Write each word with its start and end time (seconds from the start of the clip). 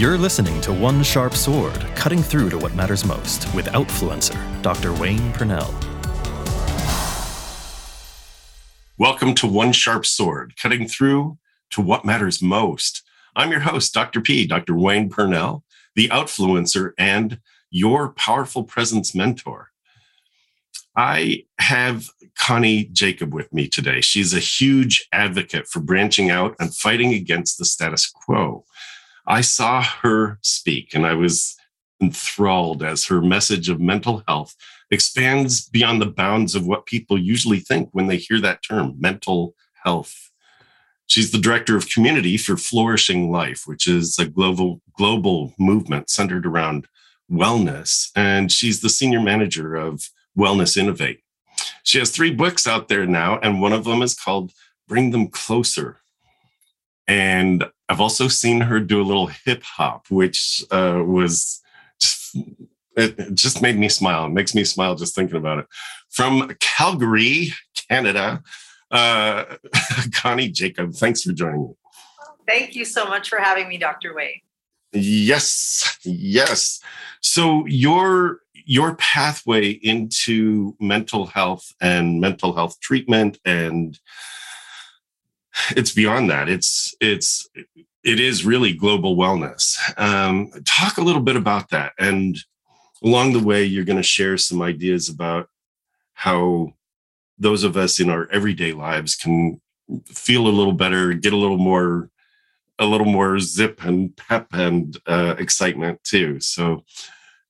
You're 0.00 0.16
listening 0.16 0.58
to 0.62 0.72
One 0.72 1.02
Sharp 1.02 1.34
Sword, 1.34 1.78
cutting 1.94 2.22
through 2.22 2.48
to 2.48 2.56
what 2.56 2.74
matters 2.74 3.04
most 3.04 3.54
with 3.54 3.66
Outfluencer, 3.66 4.62
Dr. 4.62 4.94
Wayne 4.94 5.30
Purnell. 5.34 5.74
Welcome 8.96 9.34
to 9.34 9.46
One 9.46 9.74
Sharp 9.74 10.06
Sword, 10.06 10.54
cutting 10.56 10.88
through 10.88 11.36
to 11.72 11.82
what 11.82 12.06
matters 12.06 12.40
most. 12.40 13.02
I'm 13.36 13.50
your 13.50 13.60
host, 13.60 13.92
Dr. 13.92 14.22
P, 14.22 14.46
Dr. 14.46 14.74
Wayne 14.74 15.10
Purnell, 15.10 15.64
the 15.94 16.08
Outfluencer 16.08 16.92
and 16.96 17.38
your 17.68 18.14
powerful 18.14 18.64
presence 18.64 19.14
mentor. 19.14 19.68
I 20.96 21.44
have 21.58 22.06
Connie 22.38 22.84
Jacob 22.84 23.34
with 23.34 23.52
me 23.52 23.68
today. 23.68 24.00
She's 24.00 24.32
a 24.32 24.38
huge 24.40 25.06
advocate 25.12 25.68
for 25.68 25.80
branching 25.80 26.30
out 26.30 26.56
and 26.58 26.74
fighting 26.74 27.12
against 27.12 27.58
the 27.58 27.66
status 27.66 28.08
quo. 28.08 28.64
I 29.26 29.40
saw 29.40 29.82
her 29.82 30.38
speak 30.42 30.94
and 30.94 31.06
I 31.06 31.14
was 31.14 31.56
enthralled 32.00 32.82
as 32.82 33.06
her 33.06 33.20
message 33.20 33.68
of 33.68 33.80
mental 33.80 34.22
health 34.26 34.56
expands 34.90 35.68
beyond 35.68 36.00
the 36.00 36.06
bounds 36.06 36.54
of 36.54 36.66
what 36.66 36.86
people 36.86 37.18
usually 37.18 37.60
think 37.60 37.90
when 37.92 38.06
they 38.06 38.16
hear 38.16 38.40
that 38.40 38.62
term, 38.62 38.96
mental 38.98 39.54
health. 39.84 40.30
She's 41.06 41.32
the 41.32 41.38
director 41.38 41.76
of 41.76 41.88
community 41.88 42.36
for 42.36 42.56
Flourishing 42.56 43.30
Life, 43.30 43.64
which 43.66 43.86
is 43.86 44.18
a 44.18 44.26
global 44.26 44.80
global 44.96 45.54
movement 45.58 46.08
centered 46.08 46.46
around 46.46 46.86
wellness, 47.30 48.10
and 48.14 48.50
she's 48.50 48.80
the 48.80 48.88
senior 48.88 49.20
manager 49.20 49.76
of 49.76 50.10
Wellness 50.36 50.76
Innovate. 50.76 51.20
She 51.82 51.98
has 51.98 52.10
three 52.10 52.32
books 52.32 52.66
out 52.66 52.88
there 52.88 53.06
now, 53.06 53.38
and 53.40 53.60
one 53.60 53.72
of 53.72 53.84
them 53.84 54.02
is 54.02 54.14
called 54.14 54.52
Bring 54.88 55.10
Them 55.10 55.28
Closer. 55.28 55.98
And 57.08 57.64
I've 57.90 58.00
also 58.00 58.28
seen 58.28 58.60
her 58.60 58.78
do 58.78 59.02
a 59.02 59.02
little 59.02 59.26
hip 59.26 59.64
hop, 59.64 60.06
which 60.10 60.64
uh, 60.70 61.02
was 61.04 61.60
just, 62.00 62.36
it 62.96 63.34
just 63.34 63.60
made 63.60 63.76
me 63.76 63.88
smile. 63.88 64.26
It 64.26 64.30
makes 64.30 64.54
me 64.54 64.62
smile 64.62 64.94
just 64.94 65.16
thinking 65.16 65.36
about 65.36 65.58
it. 65.58 65.66
From 66.08 66.54
Calgary, 66.60 67.52
Canada, 67.88 68.44
uh, 68.92 69.56
Connie 70.14 70.50
Jacob, 70.50 70.94
thanks 70.94 71.22
for 71.22 71.32
joining 71.32 71.62
me. 71.62 71.74
Thank 72.46 72.76
you 72.76 72.84
so 72.84 73.06
much 73.06 73.28
for 73.28 73.40
having 73.40 73.68
me, 73.68 73.76
Dr. 73.76 74.14
Wade. 74.14 74.40
Yes, 74.92 75.98
yes. 76.04 76.80
So 77.20 77.66
your 77.66 78.40
your 78.54 78.94
pathway 78.96 79.70
into 79.70 80.76
mental 80.80 81.26
health 81.26 81.72
and 81.80 82.20
mental 82.20 82.54
health 82.54 82.78
treatment 82.80 83.38
and 83.44 83.98
it's 85.76 85.92
beyond 85.92 86.30
that. 86.30 86.48
It's 86.48 86.94
it's 87.00 87.48
it 88.02 88.20
is 88.20 88.44
really 88.44 88.72
global 88.72 89.16
wellness. 89.16 89.76
Um, 89.98 90.50
talk 90.64 90.98
a 90.98 91.02
little 91.02 91.22
bit 91.22 91.36
about 91.36 91.70
that, 91.70 91.92
and 91.98 92.36
along 93.02 93.32
the 93.32 93.42
way, 93.42 93.64
you're 93.64 93.84
going 93.84 93.96
to 93.96 94.02
share 94.02 94.36
some 94.36 94.62
ideas 94.62 95.08
about 95.08 95.48
how 96.14 96.74
those 97.38 97.64
of 97.64 97.76
us 97.76 97.98
in 97.98 98.10
our 98.10 98.28
everyday 98.30 98.72
lives 98.72 99.16
can 99.16 99.60
feel 100.06 100.46
a 100.46 100.48
little 100.48 100.72
better, 100.72 101.14
get 101.14 101.32
a 101.32 101.36
little 101.36 101.58
more 101.58 102.10
a 102.78 102.86
little 102.86 103.06
more 103.06 103.38
zip 103.38 103.84
and 103.84 104.16
pep 104.16 104.48
and 104.52 104.96
uh, 105.06 105.34
excitement 105.38 106.02
too. 106.02 106.40
So, 106.40 106.84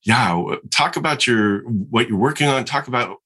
yeah, 0.03 0.55
talk 0.69 0.97
about 0.97 1.25
your 1.25 1.61
what 1.61 2.09
you're 2.09 2.17
working 2.17 2.47
on. 2.47 2.65
Talk 2.65 2.87
about 2.87 3.17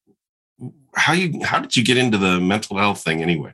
how 0.95 1.14
you 1.14 1.44
how 1.44 1.59
did 1.59 1.75
you 1.75 1.83
get 1.83 1.97
into 1.97 2.17
the 2.17 2.39
mental 2.39 2.77
health 2.77 3.03
thing 3.03 3.22
anyway? 3.22 3.53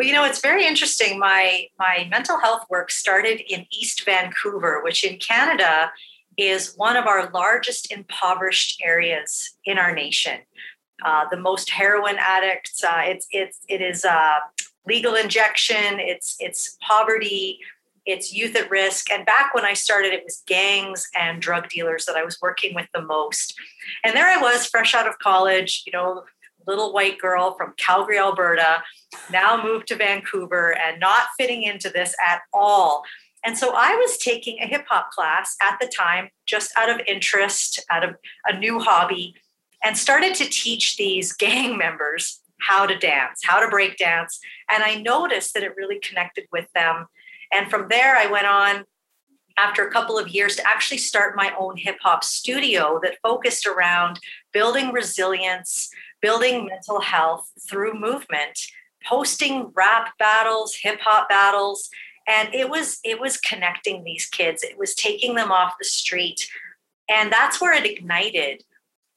Well, 0.00 0.06
you 0.06 0.14
know, 0.14 0.24
it's 0.24 0.40
very 0.40 0.66
interesting. 0.66 1.18
My 1.18 1.66
my 1.78 2.08
mental 2.10 2.40
health 2.40 2.64
work 2.70 2.90
started 2.90 3.42
in 3.52 3.66
East 3.70 4.06
Vancouver, 4.06 4.80
which 4.82 5.04
in 5.04 5.18
Canada 5.18 5.92
is 6.38 6.72
one 6.74 6.96
of 6.96 7.04
our 7.04 7.30
largest 7.32 7.92
impoverished 7.92 8.80
areas 8.82 9.58
in 9.66 9.76
our 9.76 9.94
nation. 9.94 10.38
Uh, 11.04 11.26
the 11.30 11.36
most 11.36 11.68
heroin 11.68 12.16
addicts. 12.18 12.82
Uh, 12.82 13.02
it's 13.04 13.26
it's 13.30 13.58
it 13.68 13.82
is 13.82 14.06
uh, 14.06 14.38
legal 14.86 15.16
injection, 15.16 16.00
it's 16.00 16.34
it's 16.40 16.78
poverty, 16.80 17.58
it's 18.06 18.32
youth 18.32 18.56
at 18.56 18.70
risk. 18.70 19.10
And 19.12 19.26
back 19.26 19.52
when 19.52 19.66
I 19.66 19.74
started, 19.74 20.14
it 20.14 20.24
was 20.24 20.42
gangs 20.46 21.06
and 21.14 21.42
drug 21.42 21.68
dealers 21.68 22.06
that 22.06 22.16
I 22.16 22.24
was 22.24 22.38
working 22.40 22.74
with 22.74 22.86
the 22.94 23.02
most. 23.02 23.52
And 24.02 24.16
there 24.16 24.28
I 24.28 24.40
was, 24.40 24.66
fresh 24.66 24.94
out 24.94 25.06
of 25.06 25.18
college, 25.18 25.82
you 25.84 25.92
know, 25.92 26.24
little 26.70 26.92
white 26.92 27.18
girl 27.18 27.54
from 27.56 27.74
Calgary, 27.76 28.18
Alberta, 28.18 28.82
now 29.30 29.62
moved 29.62 29.88
to 29.88 29.96
Vancouver 29.96 30.76
and 30.78 31.00
not 31.00 31.28
fitting 31.38 31.62
into 31.64 31.90
this 31.90 32.14
at 32.24 32.40
all. 32.54 33.02
And 33.44 33.56
so 33.56 33.72
I 33.74 33.94
was 33.96 34.18
taking 34.18 34.58
a 34.60 34.66
hip 34.66 34.84
hop 34.88 35.10
class 35.10 35.56
at 35.60 35.78
the 35.80 35.86
time, 35.86 36.28
just 36.46 36.72
out 36.76 36.90
of 36.90 37.00
interest, 37.06 37.84
out 37.90 38.04
of 38.04 38.16
a 38.46 38.58
new 38.58 38.78
hobby, 38.78 39.34
and 39.82 39.96
started 39.96 40.34
to 40.36 40.44
teach 40.44 40.96
these 40.96 41.32
gang 41.32 41.76
members 41.86 42.40
how 42.60 42.86
to 42.86 42.98
dance, 42.98 43.40
how 43.42 43.58
to 43.58 43.68
break 43.68 43.96
dance. 43.96 44.38
And 44.70 44.82
I 44.82 44.96
noticed 44.96 45.54
that 45.54 45.62
it 45.62 45.76
really 45.76 45.98
connected 45.98 46.44
with 46.52 46.66
them. 46.74 47.06
And 47.52 47.70
from 47.70 47.88
there, 47.88 48.16
I 48.16 48.26
went 48.26 48.46
on 48.46 48.84
after 49.60 49.86
a 49.86 49.90
couple 49.90 50.18
of 50.18 50.28
years 50.28 50.56
to 50.56 50.66
actually 50.66 50.98
start 50.98 51.36
my 51.36 51.52
own 51.58 51.76
hip 51.76 51.98
hop 52.02 52.24
studio 52.24 52.98
that 53.02 53.18
focused 53.22 53.66
around 53.66 54.18
building 54.52 54.92
resilience, 54.92 55.90
building 56.22 56.66
mental 56.66 57.00
health 57.00 57.50
through 57.68 57.94
movement, 57.94 58.58
hosting 59.04 59.70
rap 59.74 60.12
battles, 60.18 60.76
hip 60.82 60.98
hop 61.02 61.28
battles. 61.28 61.88
And 62.26 62.54
it 62.54 62.70
was 62.70 62.98
it 63.04 63.20
was 63.20 63.36
connecting 63.36 64.04
these 64.04 64.26
kids. 64.26 64.62
It 64.62 64.78
was 64.78 64.94
taking 64.94 65.34
them 65.34 65.52
off 65.52 65.74
the 65.78 65.84
street. 65.84 66.48
And 67.08 67.32
that's 67.32 67.60
where 67.60 67.74
it 67.74 67.84
ignited 67.84 68.62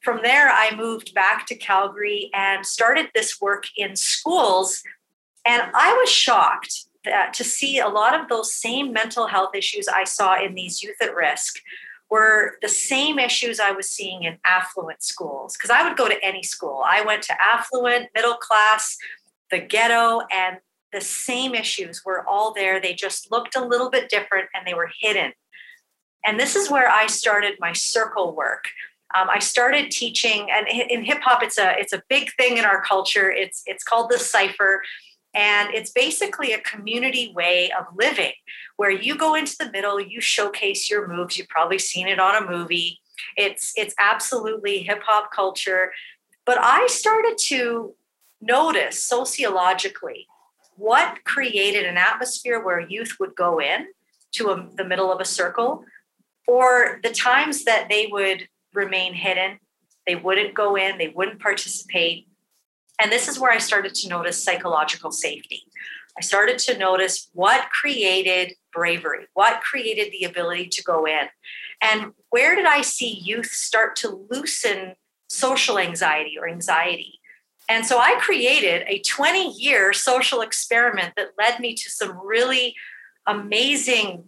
from 0.04 0.20
there, 0.22 0.50
I 0.50 0.76
moved 0.76 1.14
back 1.14 1.46
to 1.46 1.56
Calgary 1.56 2.30
and 2.34 2.64
started 2.64 3.08
this 3.14 3.40
work 3.40 3.64
in 3.74 3.96
schools. 3.96 4.82
And 5.46 5.62
I 5.74 5.94
was 5.94 6.10
shocked 6.10 6.84
that, 7.04 7.34
to 7.34 7.44
see 7.44 7.78
a 7.78 7.88
lot 7.88 8.18
of 8.18 8.28
those 8.28 8.54
same 8.54 8.92
mental 8.92 9.26
health 9.26 9.54
issues 9.54 9.88
I 9.88 10.04
saw 10.04 10.42
in 10.42 10.54
these 10.54 10.82
youth 10.82 10.96
at 11.02 11.14
risk 11.14 11.56
were 12.10 12.58
the 12.62 12.68
same 12.68 13.18
issues 13.18 13.58
I 13.58 13.72
was 13.72 13.88
seeing 13.88 14.24
in 14.24 14.38
affluent 14.44 15.02
schools. 15.02 15.56
Because 15.56 15.70
I 15.70 15.86
would 15.86 15.96
go 15.96 16.08
to 16.08 16.24
any 16.24 16.42
school. 16.42 16.82
I 16.86 17.02
went 17.02 17.22
to 17.24 17.42
affluent, 17.42 18.08
middle 18.14 18.34
class, 18.34 18.96
the 19.50 19.58
ghetto, 19.58 20.20
and 20.32 20.58
the 20.92 21.00
same 21.00 21.54
issues 21.54 22.02
were 22.04 22.26
all 22.28 22.52
there. 22.54 22.80
They 22.80 22.94
just 22.94 23.30
looked 23.32 23.56
a 23.56 23.64
little 23.64 23.90
bit 23.90 24.08
different 24.08 24.48
and 24.54 24.66
they 24.66 24.74
were 24.74 24.90
hidden. 25.00 25.32
And 26.24 26.38
this 26.38 26.56
is 26.56 26.70
where 26.70 26.88
I 26.88 27.06
started 27.06 27.54
my 27.58 27.72
circle 27.72 28.34
work 28.34 28.68
um, 29.14 29.28
I 29.30 29.38
started 29.38 29.90
teaching, 29.90 30.48
and 30.50 30.66
in 30.66 31.04
hip 31.04 31.18
hop, 31.22 31.42
it's 31.42 31.56
a 31.56 31.78
it's 31.78 31.92
a 31.92 32.02
big 32.08 32.32
thing 32.34 32.56
in 32.56 32.64
our 32.64 32.82
culture. 32.82 33.30
It's 33.30 33.62
it's 33.66 33.84
called 33.84 34.10
the 34.10 34.18
cipher, 34.18 34.82
and 35.34 35.74
it's 35.74 35.90
basically 35.90 36.52
a 36.52 36.60
community 36.60 37.32
way 37.34 37.70
of 37.78 37.86
living 37.94 38.32
where 38.76 38.90
you 38.90 39.16
go 39.16 39.34
into 39.34 39.56
the 39.58 39.70
middle, 39.70 40.00
you 40.00 40.20
showcase 40.20 40.88
your 40.90 41.08
moves. 41.08 41.36
You've 41.36 41.48
probably 41.48 41.78
seen 41.78 42.06
it 42.06 42.20
on 42.20 42.42
a 42.42 42.50
movie. 42.50 43.00
It's 43.36 43.72
it's 43.76 43.94
absolutely 43.98 44.78
hip 44.78 45.02
hop 45.04 45.32
culture, 45.32 45.92
but 46.44 46.58
I 46.60 46.86
started 46.88 47.36
to 47.46 47.94
notice 48.40 49.04
sociologically 49.04 50.26
what 50.76 51.24
created 51.24 51.84
an 51.84 51.96
atmosphere 51.96 52.62
where 52.62 52.80
youth 52.80 53.16
would 53.20 53.34
go 53.34 53.60
in 53.60 53.86
to 54.32 54.50
a, 54.50 54.68
the 54.76 54.84
middle 54.84 55.12
of 55.12 55.20
a 55.20 55.24
circle 55.24 55.84
or 56.46 57.00
the 57.02 57.10
times 57.10 57.64
that 57.64 57.88
they 57.88 58.08
would 58.10 58.48
remain 58.74 59.14
hidden. 59.14 59.58
They 60.06 60.16
wouldn't 60.16 60.54
go 60.54 60.76
in, 60.76 60.98
they 60.98 61.08
wouldn't 61.08 61.40
participate. 61.40 62.26
And 63.00 63.10
this 63.10 63.28
is 63.28 63.38
where 63.38 63.50
I 63.50 63.58
started 63.58 63.94
to 63.96 64.08
notice 64.08 64.42
psychological 64.42 65.10
safety. 65.10 65.64
I 66.16 66.20
started 66.20 66.58
to 66.60 66.78
notice 66.78 67.28
what 67.32 67.70
created 67.70 68.54
bravery, 68.72 69.26
what 69.34 69.62
created 69.62 70.12
the 70.12 70.24
ability 70.24 70.68
to 70.68 70.82
go 70.82 71.06
in. 71.06 71.28
And 71.80 72.12
where 72.30 72.54
did 72.54 72.66
I 72.66 72.82
see 72.82 73.10
youth 73.10 73.46
start 73.46 73.96
to 73.96 74.26
loosen 74.30 74.94
social 75.28 75.78
anxiety 75.78 76.36
or 76.38 76.48
anxiety? 76.48 77.18
And 77.68 77.84
so 77.84 77.98
I 77.98 78.16
created 78.20 78.84
a 78.86 79.00
20 79.00 79.54
year 79.54 79.92
social 79.92 80.40
experiment 80.40 81.14
that 81.16 81.30
led 81.38 81.60
me 81.60 81.74
to 81.74 81.90
some 81.90 82.18
really 82.24 82.74
amazing 83.26 84.24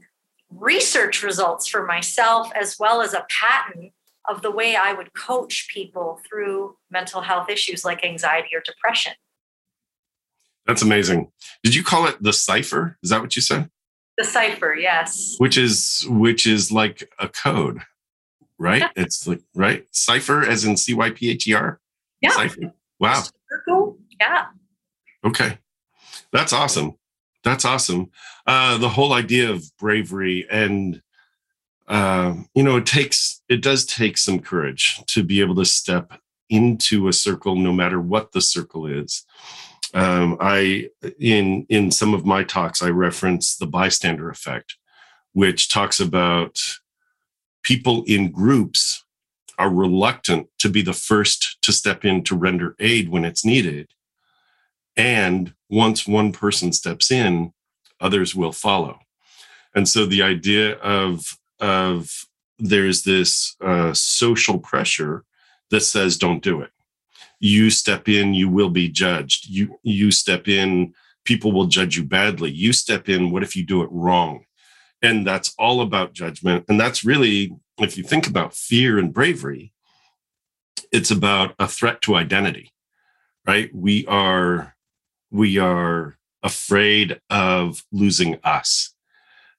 research 0.51 1.23
results 1.23 1.69
for 1.69 1.85
myself, 1.85 2.51
as 2.55 2.77
well 2.79 3.03
as 3.03 3.13
a 3.13 3.27
patent 3.29 3.93
of 4.29 4.43
the 4.43 4.51
way 4.51 4.77
I 4.77 4.93
would 4.93 5.15
coach 5.15 5.69
people 5.73 6.21
through 6.29 6.77
mental 6.91 7.21
health 7.21 7.49
issues 7.49 7.85
like 7.85 8.05
anxiety 8.05 8.49
or 8.55 8.61
depression. 8.65 9.13
That's 10.67 10.83
amazing. 10.83 11.31
Did 11.63 11.75
you 11.75 11.85
call 11.85 12.07
it 12.07 12.23
the 12.23 12.33
cipher? 12.33 12.99
Is 13.03 13.11
that 13.11 13.21
what 13.21 13.37
you 13.37 13.43
said? 13.43 13.71
The 14.19 14.25
cipher, 14.25 14.75
yes. 14.75 15.37
Which 15.39 15.57
is 15.57 16.07
which 16.09 16.47
is 16.47 16.73
like 16.73 17.09
a 17.19 17.29
code, 17.29 17.81
right? 18.59 18.85
It's 18.97 19.27
like 19.27 19.43
right 19.55 19.87
cipher 19.93 20.43
as 20.43 20.65
in 20.65 20.77
C 20.77 20.95
Y 20.95 21.11
P 21.11 21.31
H 21.31 21.47
E 21.47 21.55
R. 21.55 21.81
Yeah. 22.21 22.31
Cipher. 22.31 22.73
Wow. 22.99 23.23
Circle. 23.51 23.99
Yeah. 24.19 24.47
Okay, 25.25 25.59
that's 26.33 26.53
awesome. 26.53 26.95
That's 27.43 27.65
awesome. 27.65 28.11
Uh, 28.47 28.79
the 28.79 28.89
whole 28.89 29.13
idea 29.13 29.51
of 29.51 29.65
bravery 29.77 30.47
and 30.51 31.03
uh, 31.89 32.35
you 32.55 32.63
know, 32.63 32.77
it 32.77 32.87
takes, 32.87 33.43
it 33.49 33.63
does 33.63 33.85
take 33.85 34.19
some 34.19 34.41
courage 34.41 35.01
to 35.07 35.23
be 35.23 35.41
able 35.41 35.55
to 35.57 35.65
step 35.65 36.21
into 36.49 37.09
a 37.09 37.13
circle, 37.13 37.57
no 37.57 37.73
matter 37.73 38.01
what 38.01 38.33
the 38.33 38.41
circle 38.41 38.87
is. 38.87 39.25
Um, 39.95 40.37
I, 40.41 40.91
in 41.19 41.65
in 41.69 41.91
some 41.91 42.13
of 42.13 42.27
my 42.27 42.45
talks, 42.45 42.83
I 42.83 42.89
reference 42.91 43.57
the 43.57 43.67
bystander 43.67 44.29
effect, 44.29 44.77
which 45.33 45.69
talks 45.69 46.01
about 46.01 46.59
people 47.63 48.05
in 48.07 48.31
groups 48.31 49.05
are 49.59 49.71
reluctant 49.71 50.49
to 50.59 50.69
be 50.69 50.83
the 50.83 50.93
first 50.93 51.57
to 51.63 51.73
step 51.73 52.05
in 52.05 52.23
to 52.25 52.37
render 52.37 52.75
aid 52.79 53.09
when 53.09 53.25
it's 53.25 53.45
needed. 53.45 53.89
And 54.97 55.55
once 55.71 56.07
one 56.07 56.33
person 56.33 56.73
steps 56.73 57.11
in, 57.11 57.53
others 58.01 58.35
will 58.35 58.53
follow. 58.53 58.99
And 59.75 59.89
so 59.89 60.05
the 60.05 60.23
idea 60.23 60.77
of, 60.79 61.39
of 61.61 62.27
there's 62.59 63.03
this 63.03 63.57
uh, 63.61 63.93
social 63.93 64.59
pressure 64.59 65.25
that 65.71 65.81
says, 65.81 66.17
don't 66.17 66.43
do 66.43 66.61
it. 66.61 66.71
You 67.39 67.71
step 67.71 68.09
in, 68.09 68.35
you 68.35 68.49
will 68.49 68.71
be 68.71 68.89
judged. 68.89 69.49
You, 69.49 69.79
you 69.83 70.11
step 70.11 70.49
in, 70.49 70.95
people 71.25 71.53
will 71.53 71.67
judge 71.67 71.97
you 71.97 72.05
badly. 72.05 72.51
You 72.51 72.73
step 72.73 73.09
in, 73.09 73.31
what 73.31 73.43
if 73.43 73.57
you 73.57 73.65
do 73.65 73.83
it 73.83 73.91
wrong? 73.93 74.45
And 75.03 75.27
that's 75.27 75.55
all 75.59 75.83
about 75.83 76.15
judgment. 76.15 76.65
And 76.69 76.81
that's 76.81 77.05
really 77.05 77.55
if 77.79 77.99
you 77.99 78.05
think 78.05 78.27
about 78.27 78.55
fear 78.55 78.99
and 78.99 79.13
bravery, 79.13 79.73
it's 80.93 81.11
about 81.11 81.55
a 81.59 81.69
threat 81.69 82.01
to 82.03 82.15
identity, 82.15 82.73
right? 83.47 83.75
We 83.75 84.07
are 84.07 84.75
we 85.31 85.59
are 85.59 86.17
afraid 86.43 87.21
of 87.29 87.85
losing 87.93 88.39
us. 88.45 88.95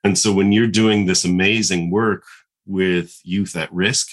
And 0.03 0.17
so 0.17 0.31
when 0.33 0.51
you're 0.51 0.67
doing 0.67 1.05
this 1.05 1.25
amazing 1.25 1.91
work 1.91 2.23
with 2.65 3.19
youth 3.23 3.55
at 3.55 3.73
risk, 3.73 4.09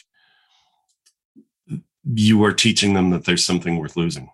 you 2.04 2.44
are 2.44 2.52
teaching 2.52 2.94
them 2.94 3.10
that 3.10 3.24
there's 3.24 3.44
something 3.44 3.78
worth 3.78 3.96
losing 3.96 4.30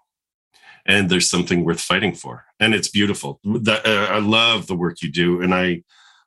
and 0.87 1.09
there's 1.09 1.31
something 1.31 1.65
worth 1.65 1.81
fighting 1.81 2.15
for. 2.15 2.45
And 2.59 2.75
it's 2.75 2.89
beautiful. 2.89 3.41
Uh, 3.47 3.81
I 3.85 4.19
love 4.19 4.67
the 4.67 4.75
work 4.75 5.03
you 5.03 5.11
do. 5.11 5.41
And 5.41 5.55
I, 5.55 5.83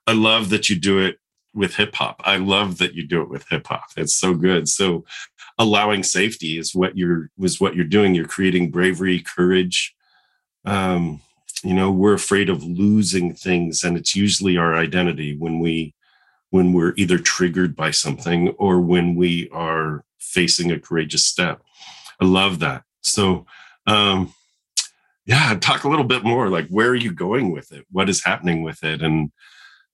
I 0.06 0.12
love 0.12 0.50
that 0.50 0.70
you 0.70 0.78
do 0.78 1.00
it 1.00 1.18
with 1.54 1.76
hip 1.76 1.94
hop. 1.94 2.20
I 2.24 2.36
love 2.36 2.78
that 2.78 2.94
you 2.94 3.06
do 3.06 3.22
it 3.22 3.28
with 3.28 3.48
hip 3.48 3.66
hop. 3.66 3.84
It's 3.96 4.14
so 4.14 4.34
good. 4.34 4.68
So 4.68 5.04
allowing 5.58 6.02
safety 6.02 6.58
is 6.58 6.74
what 6.74 6.96
you're 6.96 7.30
was 7.38 7.60
what 7.60 7.76
you're 7.76 7.84
doing. 7.84 8.14
You're 8.14 8.26
creating 8.26 8.70
bravery, 8.70 9.20
courage. 9.20 9.94
Um, 10.64 11.20
you 11.64 11.74
know, 11.74 11.90
we're 11.90 12.14
afraid 12.14 12.50
of 12.50 12.62
losing 12.62 13.34
things, 13.34 13.82
and 13.82 13.96
it's 13.96 14.14
usually 14.14 14.56
our 14.56 14.74
identity 14.74 15.36
when 15.36 15.58
we 15.58 15.94
when 16.50 16.72
we're 16.72 16.94
either 16.96 17.18
triggered 17.18 17.74
by 17.74 17.90
something 17.90 18.50
or 18.50 18.80
when 18.80 19.16
we 19.16 19.48
are 19.50 20.04
facing 20.20 20.70
a 20.70 20.78
courageous 20.78 21.24
step. 21.24 21.60
I 22.20 22.26
love 22.26 22.60
that. 22.60 22.84
So 23.02 23.46
um 23.86 24.32
yeah, 25.26 25.54
talk 25.58 25.84
a 25.84 25.88
little 25.88 26.04
bit 26.04 26.22
more 26.22 26.48
like 26.50 26.68
where 26.68 26.90
are 26.90 26.94
you 26.94 27.12
going 27.12 27.50
with 27.50 27.72
it? 27.72 27.86
What 27.90 28.08
is 28.08 28.24
happening 28.24 28.62
with 28.62 28.84
it? 28.84 29.02
And 29.02 29.32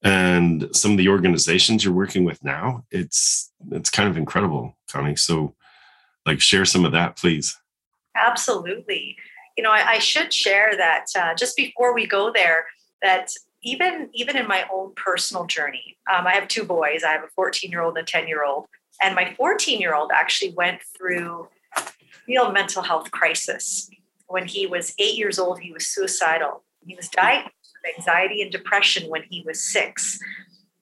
and 0.03 0.69
some 0.73 0.93
of 0.93 0.97
the 0.99 1.09
organizations 1.09 1.85
you're 1.85 1.95
working 1.95 2.25
with 2.25 2.43
now 2.43 2.85
it's 2.91 3.53
it's 3.71 3.91
kind 3.91 4.09
of 4.09 4.17
incredible 4.17 4.77
connie 4.91 5.17
so 5.17 5.55
like 6.27 6.41
share 6.41 6.65
some 6.65 6.85
of 6.85 6.93
that 6.93 7.17
please 7.17 7.57
absolutely 8.17 9.17
you 9.57 9.63
know 9.65 9.71
i, 9.71 9.93
I 9.93 9.99
should 9.99 10.33
share 10.33 10.77
that 10.77 11.07
uh, 11.19 11.35
just 11.35 11.57
before 11.57 11.95
we 11.95 12.07
go 12.07 12.33
there 12.33 12.67
that 13.03 13.31
even 13.63 14.09
even 14.13 14.37
in 14.37 14.47
my 14.49 14.65
own 14.73 14.93
personal 14.95 15.47
journey 15.47 15.97
um, 16.13 16.27
i 16.27 16.33
have 16.33 16.49
two 16.49 16.65
boys 16.65 17.03
i 17.05 17.13
have 17.13 17.25
a 17.25 17.29
14 17.29 17.71
year 17.71 17.83
old 17.83 17.97
and 17.97 18.07
a 18.07 18.11
10 18.11 18.29
year 18.29 18.45
old 18.45 18.67
and 19.03 19.15
my 19.15 19.35
14 19.37 19.81
year 19.81 19.95
old 19.95 20.11
actually 20.15 20.53
went 20.53 20.81
through 20.97 21.49
real 22.29 22.53
mental 22.53 22.83
health 22.83 23.11
crisis 23.11 23.91
when 24.29 24.47
he 24.47 24.67
was 24.67 24.95
eight 24.99 25.17
years 25.17 25.39
old 25.39 25.61
he 25.61 25.73
was 25.73 25.87
suicidal 25.87 26.63
he 26.87 26.95
was 26.95 27.09
diagnosed 27.09 27.55
with 27.83 27.97
anxiety 27.97 28.43
and 28.43 28.51
depression 28.51 29.09
when 29.09 29.23
he 29.29 29.43
was 29.47 29.63
six. 29.63 30.19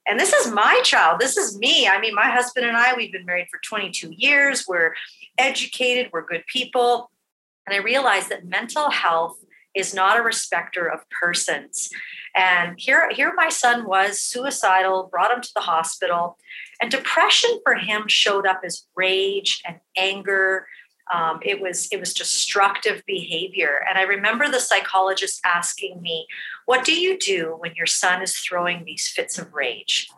And 0.06 0.18
this 0.18 0.32
is 0.32 0.50
my 0.50 0.80
child. 0.84 1.20
This 1.20 1.36
is 1.36 1.58
me. 1.58 1.86
I 1.86 2.00
mean, 2.00 2.14
my 2.14 2.30
husband 2.30 2.66
and 2.66 2.76
I, 2.76 2.94
we've 2.94 3.12
been 3.12 3.26
married 3.26 3.48
for 3.50 3.60
22 3.62 4.12
years. 4.16 4.64
We're 4.66 4.94
educated, 5.36 6.10
we're 6.12 6.24
good 6.24 6.44
people. 6.46 7.10
And 7.68 7.74
I 7.74 7.84
realized 7.84 8.30
that 8.30 8.46
mental 8.46 8.90
health 8.90 9.44
is 9.74 9.92
not 9.92 10.18
a 10.18 10.22
respecter 10.22 10.88
of 10.88 11.00
persons. 11.20 11.90
And 12.34 12.80
here, 12.80 13.10
here 13.12 13.34
my 13.36 13.50
son 13.50 13.86
was 13.86 14.22
suicidal, 14.22 15.10
brought 15.10 15.30
him 15.30 15.42
to 15.42 15.50
the 15.54 15.60
hospital. 15.60 16.38
And 16.80 16.90
depression 16.90 17.60
for 17.62 17.74
him 17.74 18.04
showed 18.08 18.46
up 18.46 18.62
as 18.64 18.86
rage 18.96 19.60
and 19.66 19.80
anger. 19.98 20.66
Um, 21.12 21.40
it 21.42 21.60
was 21.60 21.88
it 21.92 22.00
was 22.00 22.14
destructive 22.14 23.02
behavior. 23.06 23.84
And 23.86 23.98
i 23.98 24.02
remember 24.02 24.48
the 24.48 24.60
psychologist 24.60 25.40
asking 25.44 26.00
me 26.00 26.26
what 26.64 26.84
do 26.84 26.98
you 26.98 27.18
do 27.18 27.56
when 27.58 27.74
your 27.74 27.86
son 27.86 28.22
is 28.22 28.38
throwing 28.38 28.84
these 28.84 29.08
fits 29.08 29.38
of 29.38 29.52
rage? 29.52 30.08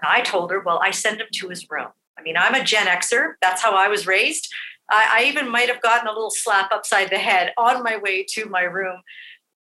And 0.00 0.10
i 0.10 0.20
told 0.20 0.50
her 0.50 0.60
well 0.60 0.80
i 0.82 0.90
send 0.90 1.20
him 1.20 1.28
to 1.32 1.48
his 1.48 1.68
room. 1.70 1.88
I 2.18 2.22
mean 2.22 2.36
i'm 2.36 2.54
a 2.54 2.62
gen 2.62 2.86
xer. 2.86 3.34
That's 3.40 3.62
how 3.62 3.74
i 3.74 3.88
was 3.88 4.06
raised 4.06 4.52
I, 4.90 5.20
I 5.20 5.24
even 5.24 5.48
might 5.48 5.68
have 5.68 5.82
gotten 5.82 6.08
a 6.08 6.12
little 6.12 6.30
slap 6.30 6.72
upside 6.72 7.10
the 7.10 7.18
head 7.18 7.52
on 7.56 7.82
my 7.82 7.96
way 7.96 8.24
to 8.30 8.46
my 8.46 8.62
room 8.62 9.00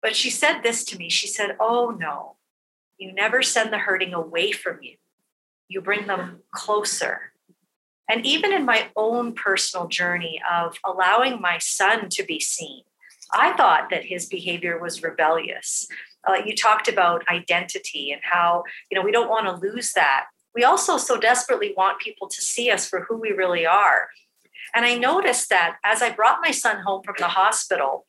but 0.02 0.16
she 0.16 0.30
said 0.30 0.62
this 0.62 0.84
to 0.86 0.98
me 0.98 1.10
she 1.10 1.28
said 1.28 1.56
oh 1.60 1.96
no 1.98 2.36
you 2.98 3.13
never 3.13 3.42
send 3.42 3.72
the 3.72 3.78
hurting 3.80 4.13
away 4.13 4.52
from 4.52 4.80
you 4.81 4.96
you 5.68 5.81
bring 5.81 6.07
them 6.07 6.40
closer 6.52 7.34
and 8.10 8.25
even 8.25 8.54
in 8.54 8.66
my 8.66 8.90
own 8.96 9.34
personal 9.34 9.88
journey 9.88 10.42
of 10.52 10.78
allowing 10.86 11.42
my 11.42 11.58
son 11.58 12.10
to 12.10 12.24
be 12.24 12.40
seen, 12.40 12.84
I 13.34 13.54
thought 13.54 13.90
that 13.90 14.06
his 14.06 14.28
behavior 14.28 14.80
was 14.80 15.01
rebellious. 15.01 15.88
Uh, 16.28 16.38
you 16.46 16.56
talked 16.56 16.88
about 16.88 17.28
identity 17.30 18.12
and 18.12 18.22
how 18.24 18.63
you 18.92 18.98
know 18.98 19.04
we 19.04 19.12
don't 19.12 19.30
want 19.30 19.48
to 19.48 19.68
lose 19.68 19.94
that. 19.94 20.25
We 20.54 20.63
also 20.63 20.98
so 20.98 21.19
desperately 21.19 21.74
want 21.75 22.00
people 22.00 22.30
to 22.30 22.42
see 22.42 22.69
us 22.69 22.88
for 22.88 23.01
who 23.01 23.18
we 23.18 23.31
really 23.31 23.66
are. 23.66 24.10
And 24.73 24.85
I 24.85 24.97
noticed 24.97 25.50
that 25.50 25.77
as 25.83 26.01
I 26.01 26.12
brought 26.12 26.39
my 26.44 26.51
son 26.51 26.81
home 26.81 27.03
from 27.03 27.15
the 27.19 27.27
hospital, 27.27 28.06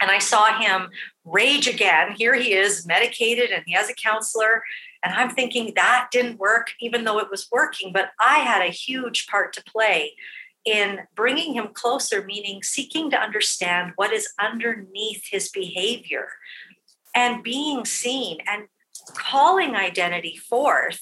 and 0.00 0.10
I 0.10 0.18
saw 0.18 0.58
him 0.58 0.88
rage 1.24 1.68
again. 1.68 2.12
Here 2.12 2.34
he 2.34 2.52
is, 2.54 2.84
medicated, 2.84 3.50
and 3.50 3.62
he 3.66 3.72
has 3.74 3.88
a 3.88 3.94
counselor. 3.94 4.64
And 5.04 5.14
I'm 5.14 5.30
thinking 5.30 5.72
that 5.76 6.08
didn't 6.10 6.40
work, 6.40 6.72
even 6.80 7.04
though 7.04 7.20
it 7.20 7.30
was 7.30 7.48
working. 7.52 7.92
But 7.92 8.10
I 8.18 8.38
had 8.38 8.62
a 8.62 8.70
huge 8.70 9.28
part 9.28 9.52
to 9.52 9.64
play 9.64 10.14
in 10.64 11.00
bringing 11.14 11.54
him 11.54 11.68
closer, 11.72 12.24
meaning 12.24 12.62
seeking 12.62 13.10
to 13.10 13.18
understand 13.18 13.92
what 13.94 14.12
is 14.12 14.28
underneath 14.40 15.24
his 15.30 15.48
behavior 15.48 16.28
and 17.14 17.42
being 17.42 17.84
seen 17.84 18.38
and 18.46 18.64
calling 19.14 19.74
identity 19.74 20.36
forth 20.36 21.00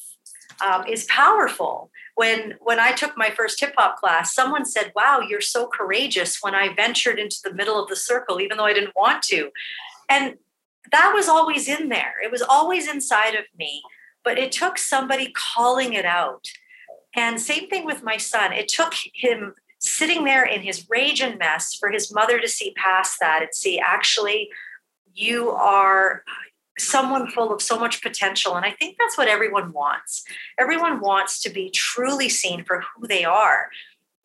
um, 0.64 0.87
is 0.87 1.04
powerful. 1.07 1.90
When 2.14 2.55
when 2.61 2.79
I 2.81 2.93
took 2.93 3.17
my 3.17 3.31
first 3.31 3.61
hip 3.61 3.75
hop 3.76 3.99
class, 3.99 4.35
someone 4.35 4.64
said, 4.64 4.93
"Wow, 4.95 5.21
you're 5.21 5.40
so 5.40 5.67
courageous." 5.67 6.38
When 6.43 6.55
I 6.55 6.75
ventured 6.75 7.19
into 7.19 7.38
the 7.43 7.55
middle 7.55 7.83
of 7.83 7.88
the 7.88 7.97
circle, 7.97 8.40
even 8.40 8.57
though 8.57 8.64
I 8.64 8.75
didn't 8.75 8.97
want 8.97 9.23
to, 9.25 9.50
and 10.09 10.38
that 10.93 11.12
was 11.14 11.29
always 11.29 11.69
in 11.69 11.88
there. 11.88 12.14
It 12.23 12.31
was 12.31 12.43
always 12.43 12.88
inside 12.88 13.35
of 13.35 13.45
me, 13.57 13.83
but 14.25 14.38
it 14.38 14.52
took 14.52 14.79
somebody 14.79 15.33
calling 15.35 15.93
it 15.93 16.05
out. 16.05 16.49
And 17.14 17.40
same 17.40 17.69
thing 17.69 17.85
with 17.85 18.02
my 18.02 18.17
son. 18.17 18.52
It 18.52 18.69
took 18.69 18.95
him 19.14 19.55
sitting 19.79 20.25
there 20.25 20.45
in 20.45 20.61
his 20.61 20.88
rage 20.88 21.21
and 21.21 21.38
mess 21.38 21.75
for 21.75 21.90
his 21.90 22.12
mother 22.12 22.38
to 22.38 22.49
see 22.49 22.73
past 22.73 23.19
that 23.21 23.43
and 23.43 23.55
see 23.55 23.81
actually 23.81 24.50
you 25.14 25.50
are 25.50 26.23
someone 26.83 27.31
full 27.31 27.53
of 27.53 27.63
so 27.63 27.79
much 27.79 28.03
potential 28.03 28.57
and 28.57 28.65
i 28.65 28.71
think 28.73 28.97
that's 28.99 29.19
what 29.19 29.29
everyone 29.29 29.73
wants 29.73 30.25
everyone 30.59 31.01
wants 31.01 31.41
to 31.41 31.51
be 31.51 31.71
truly 31.71 32.29
seen 32.29 32.65
for 32.65 32.83
who 32.97 33.07
they 33.07 33.25
are 33.25 33.71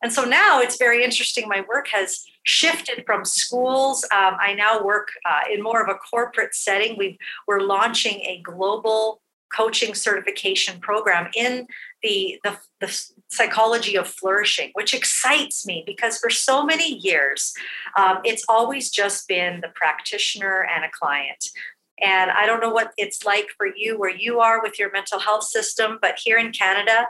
and 0.02 0.12
so 0.12 0.24
now 0.24 0.60
it's 0.60 0.76
very 0.76 1.02
interesting 1.02 1.48
my 1.48 1.64
work 1.68 1.88
has 1.88 2.24
shifted 2.46 3.02
from 3.04 3.24
schools. 3.24 4.04
Um, 4.04 4.36
I 4.38 4.54
now 4.54 4.82
work 4.82 5.08
uh, 5.28 5.40
in 5.52 5.62
more 5.62 5.82
of 5.82 5.88
a 5.88 5.94
corporate 5.94 6.54
setting. 6.54 6.96
we 6.96 7.18
are 7.48 7.60
launching 7.60 8.20
a 8.20 8.40
global 8.42 9.20
coaching 9.54 9.94
certification 9.94 10.80
program 10.80 11.28
in 11.34 11.66
the, 12.02 12.38
the, 12.44 12.56
the, 12.80 13.10
psychology 13.28 13.96
of 13.96 14.06
flourishing, 14.06 14.70
which 14.74 14.94
excites 14.94 15.66
me 15.66 15.82
because 15.84 16.18
for 16.18 16.30
so 16.30 16.64
many 16.64 16.94
years, 16.94 17.52
um, 17.96 18.18
it's 18.24 18.44
always 18.48 18.88
just 18.88 19.26
been 19.26 19.60
the 19.60 19.68
practitioner 19.74 20.64
and 20.72 20.84
a 20.84 20.88
client. 20.92 21.50
And 22.00 22.30
I 22.30 22.44
don't 22.46 22.60
know 22.60 22.72
what 22.72 22.92
it's 22.96 23.24
like 23.24 23.48
for 23.56 23.66
you 23.66 23.98
where 23.98 24.14
you 24.14 24.40
are 24.40 24.62
with 24.62 24.78
your 24.78 24.92
mental 24.92 25.18
health 25.18 25.44
system, 25.44 25.98
but 26.02 26.18
here 26.22 26.38
in 26.38 26.52
Canada, 26.52 27.06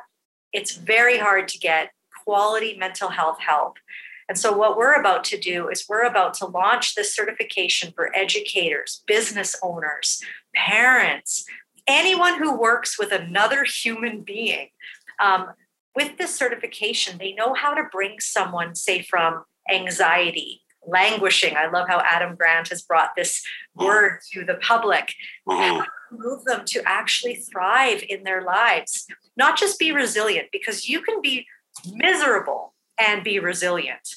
it's 0.52 0.76
very 0.76 1.18
hard 1.18 1.48
to 1.48 1.58
get 1.58 1.90
quality 2.24 2.76
mental 2.78 3.08
health 3.08 3.40
help. 3.40 3.78
And 4.28 4.38
so, 4.38 4.56
what 4.56 4.76
we're 4.76 4.98
about 4.98 5.22
to 5.24 5.38
do 5.38 5.68
is 5.68 5.86
we're 5.88 6.04
about 6.04 6.34
to 6.34 6.46
launch 6.46 6.94
this 6.94 7.14
certification 7.14 7.92
for 7.94 8.14
educators, 8.16 9.02
business 9.06 9.54
owners, 9.62 10.20
parents, 10.54 11.44
anyone 11.86 12.38
who 12.38 12.58
works 12.58 12.98
with 12.98 13.12
another 13.12 13.64
human 13.64 14.22
being. 14.22 14.68
Um, 15.20 15.52
with 15.94 16.18
this 16.18 16.34
certification, 16.34 17.18
they 17.18 17.32
know 17.32 17.54
how 17.54 17.74
to 17.74 17.84
bring 17.90 18.18
someone, 18.20 18.74
say, 18.74 19.02
from 19.02 19.44
anxiety, 19.70 20.62
languishing. 20.86 21.56
I 21.56 21.68
love 21.68 21.88
how 21.88 22.00
Adam 22.00 22.36
Grant 22.36 22.68
has 22.68 22.82
brought 22.82 23.10
this 23.16 23.42
word 23.74 24.20
to 24.32 24.44
the 24.44 24.54
public. 24.54 25.14
Mm-hmm. 25.48 25.82
Move 26.16 26.44
them 26.44 26.64
to 26.66 26.82
actually 26.86 27.36
thrive 27.36 28.04
in 28.08 28.22
their 28.22 28.42
lives, 28.42 29.06
not 29.36 29.58
just 29.58 29.78
be 29.78 29.92
resilient, 29.92 30.48
because 30.52 30.88
you 30.88 31.00
can 31.02 31.20
be 31.20 31.46
miserable 31.92 32.74
and 32.98 33.24
be 33.24 33.38
resilient. 33.38 34.08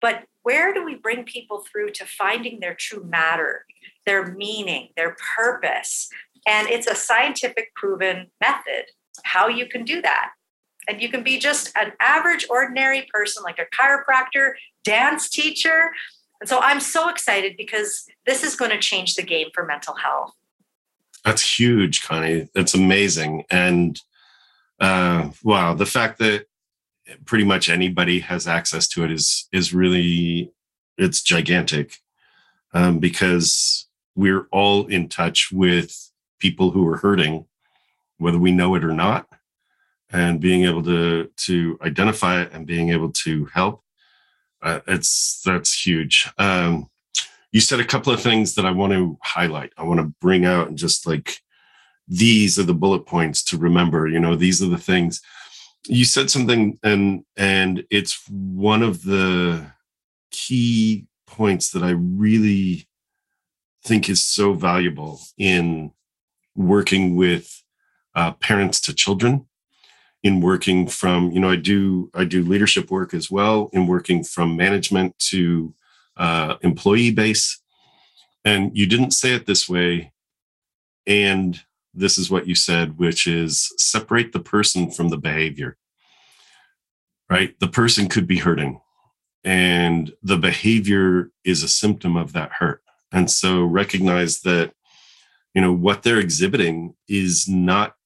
But 0.00 0.24
where 0.42 0.72
do 0.72 0.84
we 0.84 0.94
bring 0.94 1.24
people 1.24 1.64
through 1.70 1.90
to 1.90 2.06
finding 2.06 2.60
their 2.60 2.74
true 2.74 3.04
matter, 3.04 3.64
their 4.06 4.32
meaning, 4.32 4.88
their 4.96 5.16
purpose? 5.36 6.08
And 6.46 6.68
it's 6.68 6.86
a 6.86 6.94
scientific 6.94 7.74
proven 7.74 8.28
method 8.40 8.86
how 9.24 9.48
you 9.48 9.66
can 9.66 9.84
do 9.84 10.00
that. 10.02 10.30
And 10.88 11.02
you 11.02 11.10
can 11.10 11.22
be 11.22 11.38
just 11.38 11.76
an 11.76 11.92
average, 12.00 12.46
ordinary 12.48 13.06
person 13.12 13.42
like 13.42 13.58
a 13.58 13.66
chiropractor, 13.76 14.52
dance 14.88 15.28
teacher. 15.28 15.90
And 16.40 16.48
so 16.48 16.60
I'm 16.60 16.80
so 16.80 17.08
excited 17.08 17.56
because 17.56 18.06
this 18.26 18.42
is 18.42 18.56
going 18.56 18.70
to 18.70 18.78
change 18.78 19.14
the 19.14 19.22
game 19.22 19.48
for 19.54 19.64
mental 19.66 19.94
health. 19.94 20.32
That's 21.24 21.58
huge, 21.58 22.02
Connie. 22.02 22.48
That's 22.54 22.74
amazing. 22.74 23.44
And 23.50 24.00
uh, 24.80 25.30
wow, 25.42 25.74
the 25.74 25.86
fact 25.86 26.18
that 26.20 26.46
pretty 27.24 27.44
much 27.44 27.68
anybody 27.68 28.20
has 28.20 28.46
access 28.46 28.86
to 28.88 29.04
it 29.04 29.10
is 29.10 29.48
is 29.52 29.74
really 29.74 30.52
it's 30.96 31.22
gigantic 31.22 31.96
um, 32.72 32.98
because 32.98 33.86
we're 34.14 34.46
all 34.52 34.86
in 34.86 35.08
touch 35.08 35.50
with 35.52 36.10
people 36.38 36.70
who 36.70 36.86
are 36.86 36.98
hurting, 36.98 37.46
whether 38.18 38.38
we 38.38 38.52
know 38.52 38.74
it 38.74 38.84
or 38.84 38.92
not, 38.92 39.26
and 40.10 40.40
being 40.40 40.64
able 40.64 40.82
to 40.84 41.30
to 41.36 41.78
identify 41.82 42.42
it 42.42 42.52
and 42.52 42.66
being 42.66 42.90
able 42.90 43.10
to 43.10 43.46
help. 43.46 43.82
Uh, 44.62 44.80
it's 44.86 45.40
that's 45.44 45.86
huge. 45.86 46.30
Um, 46.38 46.88
you 47.52 47.60
said 47.60 47.80
a 47.80 47.84
couple 47.84 48.12
of 48.12 48.20
things 48.20 48.54
that 48.54 48.66
I 48.66 48.70
want 48.70 48.92
to 48.92 49.18
highlight. 49.22 49.72
I 49.76 49.84
want 49.84 50.00
to 50.00 50.12
bring 50.20 50.44
out 50.44 50.68
and 50.68 50.76
just 50.76 51.06
like 51.06 51.38
these 52.06 52.58
are 52.58 52.64
the 52.64 52.74
bullet 52.74 53.06
points 53.06 53.42
to 53.44 53.58
remember. 53.58 54.06
You 54.06 54.20
know, 54.20 54.36
these 54.36 54.62
are 54.62 54.68
the 54.68 54.78
things 54.78 55.20
you 55.86 56.04
said 56.04 56.30
something 56.30 56.78
and 56.82 57.24
and 57.36 57.84
it's 57.90 58.22
one 58.28 58.82
of 58.82 59.02
the 59.04 59.66
key 60.30 61.06
points 61.26 61.70
that 61.70 61.82
I 61.82 61.90
really 61.90 62.88
think 63.84 64.08
is 64.08 64.24
so 64.24 64.52
valuable 64.52 65.20
in 65.38 65.92
working 66.54 67.16
with 67.16 67.62
uh, 68.14 68.32
parents 68.32 68.80
to 68.82 68.94
children 68.94 69.46
in 70.22 70.40
working 70.40 70.86
from 70.86 71.30
you 71.30 71.40
know 71.40 71.50
i 71.50 71.56
do 71.56 72.10
i 72.14 72.24
do 72.24 72.42
leadership 72.42 72.90
work 72.90 73.14
as 73.14 73.30
well 73.30 73.70
in 73.72 73.86
working 73.86 74.24
from 74.24 74.56
management 74.56 75.16
to 75.18 75.72
uh, 76.16 76.56
employee 76.62 77.12
base 77.12 77.60
and 78.44 78.76
you 78.76 78.86
didn't 78.86 79.12
say 79.12 79.32
it 79.32 79.46
this 79.46 79.68
way 79.68 80.12
and 81.06 81.60
this 81.98 82.18
is 82.18 82.30
what 82.30 82.46
you 82.46 82.54
said, 82.54 82.98
which 82.98 83.26
is 83.26 83.72
separate 83.76 84.32
the 84.32 84.40
person 84.40 84.90
from 84.90 85.08
the 85.08 85.16
behavior. 85.16 85.76
Right? 87.28 87.58
The 87.60 87.68
person 87.68 88.08
could 88.08 88.26
be 88.26 88.38
hurting, 88.38 88.80
and 89.44 90.12
the 90.22 90.38
behavior 90.38 91.30
is 91.44 91.62
a 91.62 91.68
symptom 91.68 92.16
of 92.16 92.32
that 92.32 92.52
hurt. 92.52 92.82
And 93.12 93.30
so 93.30 93.64
recognize 93.64 94.40
that, 94.42 94.72
you 95.54 95.60
know, 95.60 95.72
what 95.72 96.02
they're 96.02 96.20
exhibiting 96.20 96.94
is 97.06 97.46
not 97.46 97.96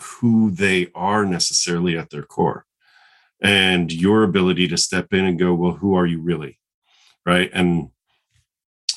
who 0.00 0.50
they 0.50 0.88
are 0.94 1.24
necessarily 1.24 1.96
at 1.96 2.10
their 2.10 2.22
core. 2.22 2.66
And 3.42 3.92
your 3.92 4.22
ability 4.22 4.68
to 4.68 4.76
step 4.76 5.12
in 5.12 5.24
and 5.24 5.38
go, 5.38 5.54
well, 5.54 5.72
who 5.72 5.94
are 5.94 6.06
you 6.06 6.20
really? 6.20 6.58
Right. 7.24 7.50
And 7.52 7.90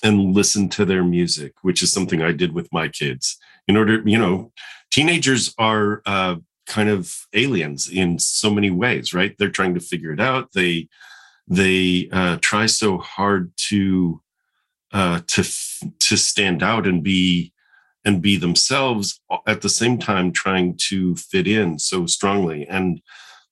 and 0.02 0.34
listen 0.34 0.68
to 0.68 0.84
their 0.84 1.04
music, 1.04 1.54
which 1.62 1.82
is 1.82 1.92
something 1.92 2.22
I 2.22 2.34
did 2.34 2.54
with 2.54 2.68
my 2.74 2.90
kids 2.90 3.38
in 3.68 3.78
order, 3.78 4.02
you 4.06 4.18
know, 4.18 4.52
teenagers 4.92 5.54
are 5.58 6.02
uh, 6.06 6.36
kind 6.68 6.90
of 6.90 7.26
aliens 7.34 7.90
in 7.90 8.20
so 8.20 8.50
many 8.50 8.70
ways, 8.70 9.14
right? 9.14 9.36
They're 9.38 9.50
trying 9.50 9.74
to 9.76 9.80
figure 9.80 10.12
it 10.12 10.20
out. 10.20 10.52
They 10.54 10.90
they 11.48 12.10
uh, 12.12 12.38
try 12.42 12.68
so 12.68 12.98
hard 12.98 13.52
to 13.70 14.22
uh, 14.92 15.22
to 15.28 15.44
to 16.00 16.18
stand 16.18 16.64
out 16.64 16.88
and 16.88 17.04
be 17.04 17.54
and 18.06 18.22
be 18.22 18.38
themselves 18.38 19.20
at 19.48 19.62
the 19.62 19.70
same 19.70 19.98
time 19.98 20.32
trying 20.32 20.78
to 20.90 21.16
fit 21.16 21.48
in 21.48 21.80
so 21.80 22.06
strongly. 22.06 22.68
And 22.68 23.02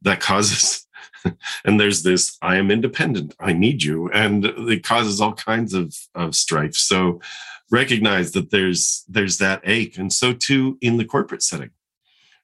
that 0.02 0.20
causes 0.20 0.88
and 1.66 1.80
there's 1.80 2.04
this 2.04 2.38
i 2.42 2.56
am 2.56 2.72
independent. 2.72 3.36
I 3.40 3.54
need 3.54 3.84
you. 3.84 4.10
And 4.12 4.46
it 4.46 4.84
causes 4.84 5.22
all 5.22 5.34
kinds 5.34 5.74
of, 5.74 5.96
of 6.16 6.36
strife. 6.36 6.76
So 6.76 7.22
recognize 7.70 8.32
that 8.32 8.52
there's 8.52 9.06
there's 9.08 9.38
that 9.38 9.62
ache. 9.64 9.98
And 9.98 10.12
so 10.12 10.34
too 10.34 10.78
in 10.82 10.98
the 10.98 11.06
corporate 11.06 11.44
setting 11.44 11.72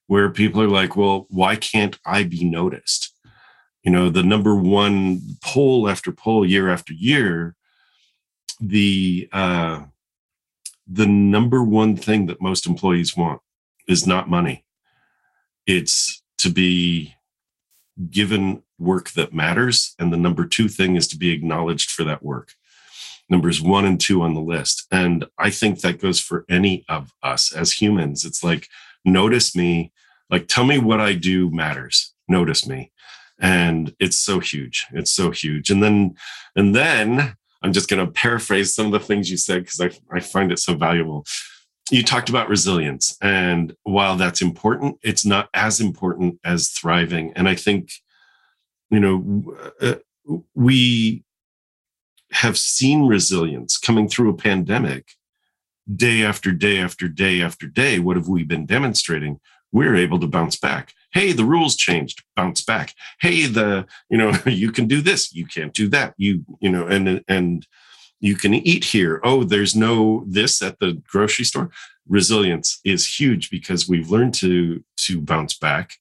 where 0.08 0.30
people 0.30 0.62
are 0.62 0.70
like 0.70 0.96
well 0.96 1.28
why 1.30 1.56
can't 1.56 2.00
i 2.06 2.24
be 2.24 2.44
noticed? 2.44 3.14
You 3.84 3.92
know 3.92 4.10
the 4.10 4.24
number 4.24 4.56
one 4.56 5.22
poll 5.44 5.90
after 5.90 6.12
poll 6.12 6.46
year 6.46 6.70
after 6.70 6.94
year 6.94 7.56
the 8.60 9.30
uh 9.32 9.84
the 10.90 11.08
number 11.08 11.64
one 11.64 11.96
thing 11.96 12.28
that 12.28 12.42
most 12.42 12.66
employees 12.66 13.16
want 13.16 13.42
is 13.88 14.08
not 14.08 14.30
money 14.30 14.66
it's 15.66 16.24
to 16.38 16.50
be 16.50 17.14
given 18.10 18.62
work 18.80 19.12
that 19.12 19.34
matters 19.34 19.96
and 20.00 20.14
the 20.14 20.18
number 20.18 20.46
two 20.46 20.68
thing 20.68 20.96
is 20.96 21.08
to 21.08 21.18
be 21.18 21.32
acknowledged 21.32 21.90
for 21.90 22.04
that 22.04 22.24
work 22.24 22.54
numbers 23.30 23.62
one 23.62 23.86
and 23.86 24.00
two 24.00 24.22
on 24.22 24.34
the 24.34 24.42
list. 24.42 24.88
And 24.92 25.26
I 25.38 25.50
think 25.50 25.82
that 25.82 26.02
goes 26.02 26.20
for 26.20 26.46
any 26.50 26.86
of 26.88 27.14
us 27.24 27.54
as 27.54 27.74
humans. 27.74 28.26
It's 28.26 28.44
like, 28.44 28.68
notice 29.04 29.56
me, 29.56 29.92
like, 30.30 30.48
tell 30.48 30.64
me 30.64 30.78
what 30.78 31.02
I 31.02 31.14
do 31.14 31.50
matters. 31.52 32.14
Notice 32.28 32.68
me. 32.68 32.92
And 33.40 33.96
it's 34.00 34.18
so 34.18 34.40
huge. 34.40 34.88
It's 34.94 35.12
so 35.12 35.32
huge. 35.32 35.70
And 35.70 35.84
then, 35.84 36.16
and 36.56 36.76
then 36.76 37.36
I'm 37.62 37.74
just 37.74 37.90
going 37.90 38.06
to 38.06 38.12
paraphrase 38.12 38.76
some 38.76 38.86
of 38.88 38.92
the 38.92 39.00
things 39.00 39.32
you 39.32 39.38
said 39.38 39.64
because 39.64 39.82
I, 39.82 40.16
I 40.16 40.20
find 40.20 40.52
it 40.52 40.60
so 40.60 40.76
valuable. 40.76 41.26
You 41.90 42.04
talked 42.04 42.30
about 42.30 42.50
resilience. 42.50 43.18
And 43.22 43.76
while 43.84 44.16
that's 44.16 44.42
important, 44.42 44.98
it's 45.02 45.26
not 45.26 45.50
as 45.54 45.80
important 45.80 46.40
as 46.44 46.70
thriving. 46.70 47.34
And 47.36 47.48
I 47.48 47.56
think, 47.56 47.92
you 48.90 49.00
know, 49.00 49.56
uh, 49.82 49.96
we 50.54 51.24
have 52.32 52.58
seen 52.58 53.08
resilience 53.08 53.78
coming 53.78 54.10
through 54.10 54.30
a 54.30 54.38
pandemic 54.38 55.14
day 55.96 56.24
after 56.24 56.52
day 56.52 56.80
after 56.80 57.08
day 57.08 57.42
after 57.42 57.68
day. 57.68 58.00
What 58.00 58.18
have 58.18 58.28
we 58.28 58.44
been 58.44 58.66
demonstrating? 58.66 59.40
We're 59.72 59.96
able 59.96 60.20
to 60.20 60.28
bounce 60.28 60.58
back. 60.58 60.94
Hey, 61.14 61.32
the 61.32 61.46
rules 61.46 61.76
changed, 61.76 62.24
bounce 62.36 62.64
back. 62.64 62.94
Hey, 63.20 63.46
the, 63.46 63.86
you 64.10 64.18
know, 64.18 64.34
you 64.46 64.72
can 64.72 64.88
do 64.88 65.02
this, 65.02 65.34
you 65.34 65.46
can't 65.46 65.74
do 65.74 65.88
that. 65.90 66.14
You, 66.18 66.46
you 66.60 66.70
know, 66.70 66.88
and, 66.88 67.24
and, 67.28 67.66
you 68.20 68.36
can 68.36 68.54
eat 68.54 68.84
here. 68.84 69.22
Oh, 69.24 69.44
there's 69.44 69.76
no 69.76 70.24
this 70.28 70.62
at 70.62 70.80
the 70.80 71.02
grocery 71.08 71.46
store. 71.46 71.70
Resilience 72.08 72.80
is 72.84 73.20
huge 73.20 73.50
because 73.50 73.88
we've 73.88 74.10
learned 74.10 74.34
to 74.36 74.84
to 74.98 75.22
bounce 75.22 75.58
back. 75.58 75.94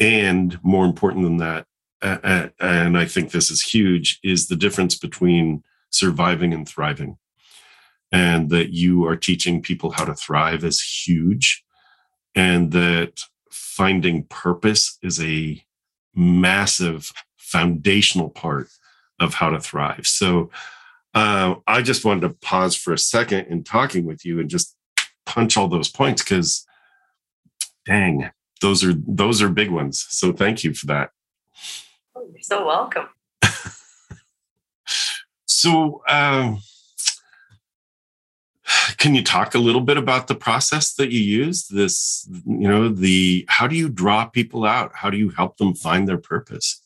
And 0.00 0.58
more 0.62 0.84
important 0.84 1.24
than 1.24 1.38
that, 1.38 1.66
uh, 2.02 2.48
and 2.60 2.96
I 2.96 3.04
think 3.04 3.30
this 3.30 3.50
is 3.50 3.62
huge, 3.62 4.20
is 4.22 4.46
the 4.46 4.56
difference 4.56 4.96
between 4.96 5.64
surviving 5.90 6.52
and 6.52 6.68
thriving. 6.68 7.18
And 8.12 8.48
that 8.50 8.72
you 8.72 9.06
are 9.06 9.16
teaching 9.16 9.60
people 9.60 9.90
how 9.90 10.04
to 10.04 10.14
thrive 10.14 10.64
is 10.64 10.82
huge. 10.82 11.64
And 12.34 12.70
that 12.72 13.20
finding 13.78 14.24
purpose 14.24 14.98
is 15.04 15.22
a 15.22 15.62
massive 16.12 17.12
foundational 17.36 18.28
part 18.28 18.68
of 19.20 19.34
how 19.34 19.50
to 19.50 19.60
thrive. 19.60 20.04
So 20.04 20.50
uh, 21.14 21.54
I 21.64 21.82
just 21.82 22.04
wanted 22.04 22.22
to 22.22 22.30
pause 22.30 22.74
for 22.74 22.92
a 22.92 22.98
second 22.98 23.46
in 23.46 23.62
talking 23.62 24.04
with 24.04 24.26
you 24.26 24.40
and 24.40 24.50
just 24.50 24.74
punch 25.26 25.56
all 25.56 25.68
those 25.68 25.88
points 25.88 26.24
because 26.24 26.66
dang, 27.86 28.28
those 28.60 28.82
are 28.82 28.94
those 29.06 29.40
are 29.40 29.48
big 29.48 29.70
ones. 29.70 30.04
So 30.10 30.32
thank 30.32 30.64
you 30.64 30.74
for 30.74 30.86
that. 30.86 31.10
Oh, 32.16 32.28
You're 32.32 32.42
so 32.42 32.66
welcome. 32.66 33.06
so, 35.46 36.02
um, 36.08 36.62
can 38.98 39.14
you 39.14 39.22
talk 39.22 39.54
a 39.54 39.58
little 39.58 39.80
bit 39.80 39.96
about 39.96 40.26
the 40.26 40.34
process 40.34 40.94
that 40.94 41.12
you 41.12 41.20
use? 41.20 41.68
This, 41.68 42.28
you 42.44 42.68
know, 42.68 42.88
the 42.88 43.46
how 43.48 43.68
do 43.68 43.76
you 43.76 43.88
draw 43.88 44.26
people 44.26 44.64
out? 44.64 44.94
How 44.94 45.08
do 45.08 45.16
you 45.16 45.30
help 45.30 45.56
them 45.56 45.74
find 45.74 46.08
their 46.08 46.18
purpose? 46.18 46.82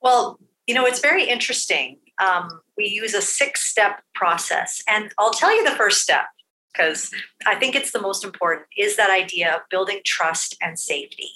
Well, 0.00 0.38
you 0.66 0.74
know, 0.74 0.86
it's 0.86 1.00
very 1.00 1.28
interesting. 1.28 1.98
Um, 2.18 2.60
we 2.76 2.86
use 2.86 3.14
a 3.14 3.20
six 3.20 3.68
step 3.70 4.02
process. 4.14 4.82
And 4.88 5.12
I'll 5.18 5.32
tell 5.32 5.54
you 5.54 5.64
the 5.64 5.76
first 5.76 6.00
step 6.00 6.26
because 6.72 7.10
I 7.46 7.54
think 7.54 7.74
it's 7.74 7.92
the 7.92 8.00
most 8.00 8.24
important 8.24 8.66
is 8.76 8.96
that 8.96 9.10
idea 9.10 9.54
of 9.54 9.60
building 9.70 10.00
trust 10.04 10.56
and 10.62 10.78
safety. 10.78 11.30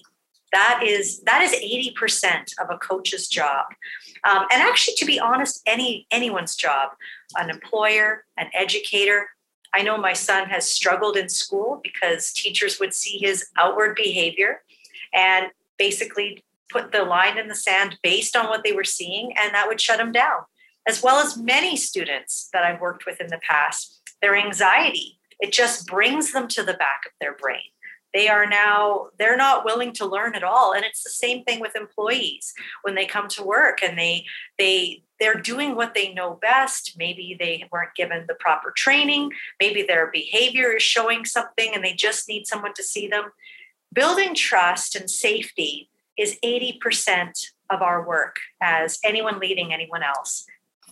That 0.53 0.83
is 0.83 1.21
that 1.23 1.43
is 1.43 1.53
80% 1.53 2.53
of 2.61 2.71
a 2.71 2.79
coach's 2.79 3.29
job. 3.29 3.67
Um, 4.25 4.45
and 4.51 4.63
actually, 4.63 4.95
to 4.97 5.05
be 5.05 5.21
honest, 5.21 5.61
any 5.67 6.07
anyone's 6.11 6.57
job, 6.57 6.91
an 7.37 7.51
employer, 7.51 8.25
an 8.37 8.49
educator. 8.55 9.29
I 9.75 9.83
know 9.83 9.99
my 9.99 10.15
son 10.15 10.49
has 10.49 10.69
struggled 10.69 11.17
in 11.17 11.29
school 11.29 11.81
because 11.83 12.33
teachers 12.33 12.81
would 12.81 12.95
see 12.95 13.19
his 13.19 13.49
outward 13.59 13.97
behavior 13.97 14.63
and 15.13 15.49
basically 15.79 16.43
put 16.71 16.93
the 16.93 17.05
line 17.05 17.39
in 17.39 17.49
the 17.49 17.55
sand 17.55 17.99
based 18.03 18.35
on 18.35 18.49
what 18.49 18.65
they 18.65 18.73
were 18.73 18.85
seeing, 18.85 19.37
and 19.37 19.55
that 19.55 19.69
would 19.69 19.81
shut 19.81 20.01
him 20.01 20.13
down. 20.13 20.41
As 20.87 21.03
well 21.03 21.19
as 21.19 21.37
many 21.37 21.77
students 21.77 22.49
that 22.55 22.65
I've 22.65 22.81
worked 22.81 23.05
with 23.05 23.21
in 23.21 23.27
the 23.29 23.41
past, 23.47 24.01
their 24.23 24.35
anxiety, 24.35 25.19
it 25.39 25.53
just 25.53 25.87
brings 25.87 26.33
them 26.33 26.49
to 26.49 26.63
the 26.63 26.75
back 26.75 27.03
of 27.07 27.13
their 27.21 27.35
brain 27.35 27.61
they 28.15 28.29
are 28.29 28.47
now 28.47 29.09
they're 29.19 29.37
not 29.37 29.65
willing 29.65 29.93
to 29.95 30.07
learn 30.07 30.35
at 30.35 30.43
all. 30.43 30.73
And 30.73 30.85
it's 30.85 31.03
the 31.03 31.11
same 31.11 31.45
thing 31.45 31.61
with 31.61 31.77
employees. 31.77 32.55
When 32.83 32.95
they 32.95 33.07
come 33.07 33.29
to 33.29 33.43
work 33.43 33.83
and 33.83 33.99
they 33.99 34.25
they 34.59 35.03
they're 35.21 35.35
doing 35.41 35.75
what 35.75 35.95
they 35.95 36.13
know 36.13 36.39
best. 36.41 36.95
Maybe 36.97 37.37
they 37.39 37.65
weren't 37.73 37.95
given 37.97 38.25
the 38.29 38.35
proper 38.35 38.71
training. 38.71 39.33
Maybe 39.61 39.83
their 39.83 40.11
behavior 40.11 40.77
is 40.77 40.83
showing 40.83 41.25
something 41.25 41.73
and 41.75 41.85
they 41.85 41.95
just 41.95 42.29
need 42.29 42.47
someone 42.47 42.75
to 42.75 42.85
see 42.85 43.09
them. 43.09 43.33
Building 43.93 44.35
trust 44.35 44.95
and 44.95 45.11
safety 45.11 45.91
is 46.17 46.39
80% 46.45 47.33
of 47.71 47.83
our 47.83 48.07
work 48.07 48.37
as 48.63 48.99
anyone 49.05 49.39
leading 49.39 49.73
anyone 49.73 50.03
else 50.03 50.47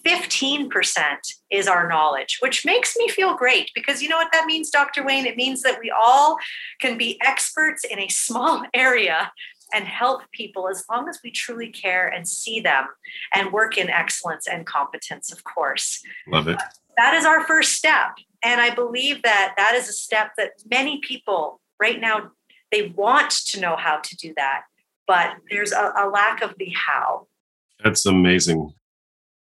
15% 0.06 1.16
is 1.50 1.66
our 1.66 1.88
knowledge, 1.88 2.38
which 2.40 2.64
makes 2.64 2.96
me 2.96 3.08
feel 3.08 3.34
great 3.34 3.70
because 3.74 4.00
you 4.00 4.08
know 4.08 4.16
what 4.16 4.30
that 4.32 4.46
means, 4.46 4.70
Dr. 4.70 5.04
Wayne? 5.04 5.26
It 5.26 5.36
means 5.36 5.62
that 5.62 5.80
we 5.80 5.90
all 5.90 6.38
can 6.80 6.96
be 6.96 7.18
experts 7.24 7.82
in 7.84 7.98
a 7.98 8.08
small 8.08 8.62
area 8.74 9.32
and 9.74 9.84
help 9.84 10.22
people 10.30 10.68
as 10.68 10.84
long 10.88 11.08
as 11.08 11.18
we 11.24 11.32
truly 11.32 11.70
care 11.70 12.06
and 12.06 12.28
see 12.28 12.60
them 12.60 12.84
and 13.34 13.52
work 13.52 13.76
in 13.76 13.90
excellence 13.90 14.46
and 14.46 14.64
competence, 14.64 15.32
of 15.32 15.42
course. 15.42 16.02
Love 16.28 16.46
it. 16.46 16.62
That 16.96 17.14
is 17.14 17.24
our 17.24 17.44
first 17.44 17.72
step. 17.72 18.10
And 18.44 18.60
I 18.60 18.72
believe 18.72 19.22
that 19.22 19.54
that 19.56 19.74
is 19.74 19.88
a 19.88 19.92
step 19.92 20.30
that 20.36 20.52
many 20.70 21.00
people 21.00 21.60
right 21.80 22.00
now, 22.00 22.30
they 22.70 22.94
want 22.96 23.30
to 23.30 23.60
know 23.60 23.74
how 23.74 23.98
to 23.98 24.16
do 24.16 24.32
that, 24.36 24.62
but 25.08 25.34
there's 25.50 25.72
a, 25.72 25.92
a 25.98 26.08
lack 26.08 26.42
of 26.42 26.54
the 26.58 26.70
how. 26.70 27.26
That's 27.82 28.06
amazing 28.06 28.72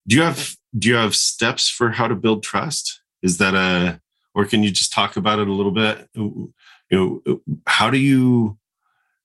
do 0.09 0.17
you 0.17 0.23
have 0.23 0.57
do 0.77 0.89
you 0.89 0.97
have 0.97 1.15
steps 1.15 1.69
for 1.69 1.91
how 1.91 2.09
to 2.09 2.15
build 2.15 2.43
trust? 2.43 3.03
Is 3.23 3.39
that 3.39 3.55
a 3.55 4.01
or 4.35 4.45
can 4.47 4.63
you 4.63 4.71
just 4.71 4.93
talk 4.93 5.17
about 5.17 5.39
it 5.39 5.49
a 5.49 5.53
little 5.53 5.73
bit? 5.73 6.09
You 6.15 6.53
know 6.91 7.41
how 7.67 7.91
do 7.91 7.99
you 7.99 8.59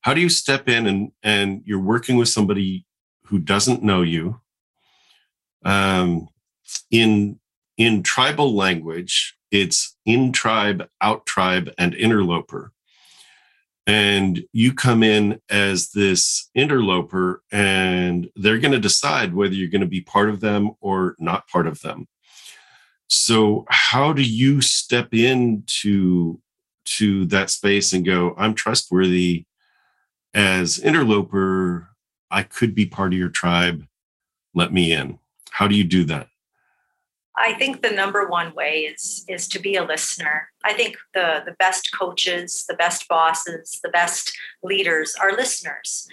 how 0.02 0.14
do 0.14 0.22
you 0.22 0.30
step 0.30 0.68
in 0.68 0.86
and 0.86 1.12
and 1.24 1.62
you're 1.66 1.80
working 1.80 2.18
with 2.18 2.28
somebody 2.28 2.86
who 3.28 3.40
doesn't 3.40 3.82
know 3.82 4.02
you 4.02 4.42
um 5.64 6.28
in 6.92 7.40
in 7.78 8.04
tribal 8.04 8.54
language 8.54 9.38
it's 9.50 9.96
in 10.06 10.34
tribe 10.34 10.90
out 11.00 11.26
tribe 11.26 11.74
and 11.78 11.96
interloper 11.96 12.73
and 13.86 14.44
you 14.54 14.74
come 14.74 15.04
in 15.04 15.40
as 15.50 15.92
this 15.92 16.50
interloper 16.56 17.44
and 17.52 18.30
they're 18.36 18.60
going 18.60 18.72
to 18.72 18.80
decide 18.80 19.34
whether 19.34 19.54
you're 19.54 19.70
going 19.70 19.82
to 19.82 19.88
be 19.88 20.02
part 20.02 20.30
of 20.30 20.40
them 20.40 20.72
or 20.80 21.16
not 21.20 21.48
part 21.48 21.68
of 21.68 21.82
them. 21.82 22.08
So 23.08 23.66
how 23.70 24.14
do 24.14 24.22
you 24.22 24.62
step 24.62 25.14
into 25.14 26.40
to 26.86 27.26
that 27.26 27.50
space 27.50 27.94
and 27.94 28.06
go 28.06 28.36
i'm 28.38 28.54
trustworthy. 28.54 29.46
As 30.34 30.80
interloper 30.80 31.90
i 32.32 32.44
could 32.44 32.74
be 32.74 32.86
part 32.86 33.14
of 33.14 33.20
your 33.20 33.30
tribe. 33.30 33.86
Let 34.54 34.72
me 34.72 34.94
in. 34.94 35.20
How 35.52 35.68
do 35.68 35.76
you 35.76 35.84
do 35.84 36.04
that 36.06 36.28
I 37.36 37.54
think 37.54 37.82
the 37.82 37.90
number 37.90 38.28
one 38.28 38.54
way 38.54 38.82
is 38.82 39.26
is 39.28 39.48
to 39.50 39.60
be 39.60 39.76
a 39.76 39.84
listener. 39.84 40.50
I 40.64 40.74
think 40.74 40.98
the 41.14 41.42
the 41.46 41.56
best 41.60 41.90
coaches, 41.94 42.66
the 42.68 42.76
best 42.76 43.08
bosses, 43.08 43.80
the 43.84 43.90
best 43.90 44.36
leaders 44.62 45.16
are 45.20 45.34
listeners. 45.34 46.08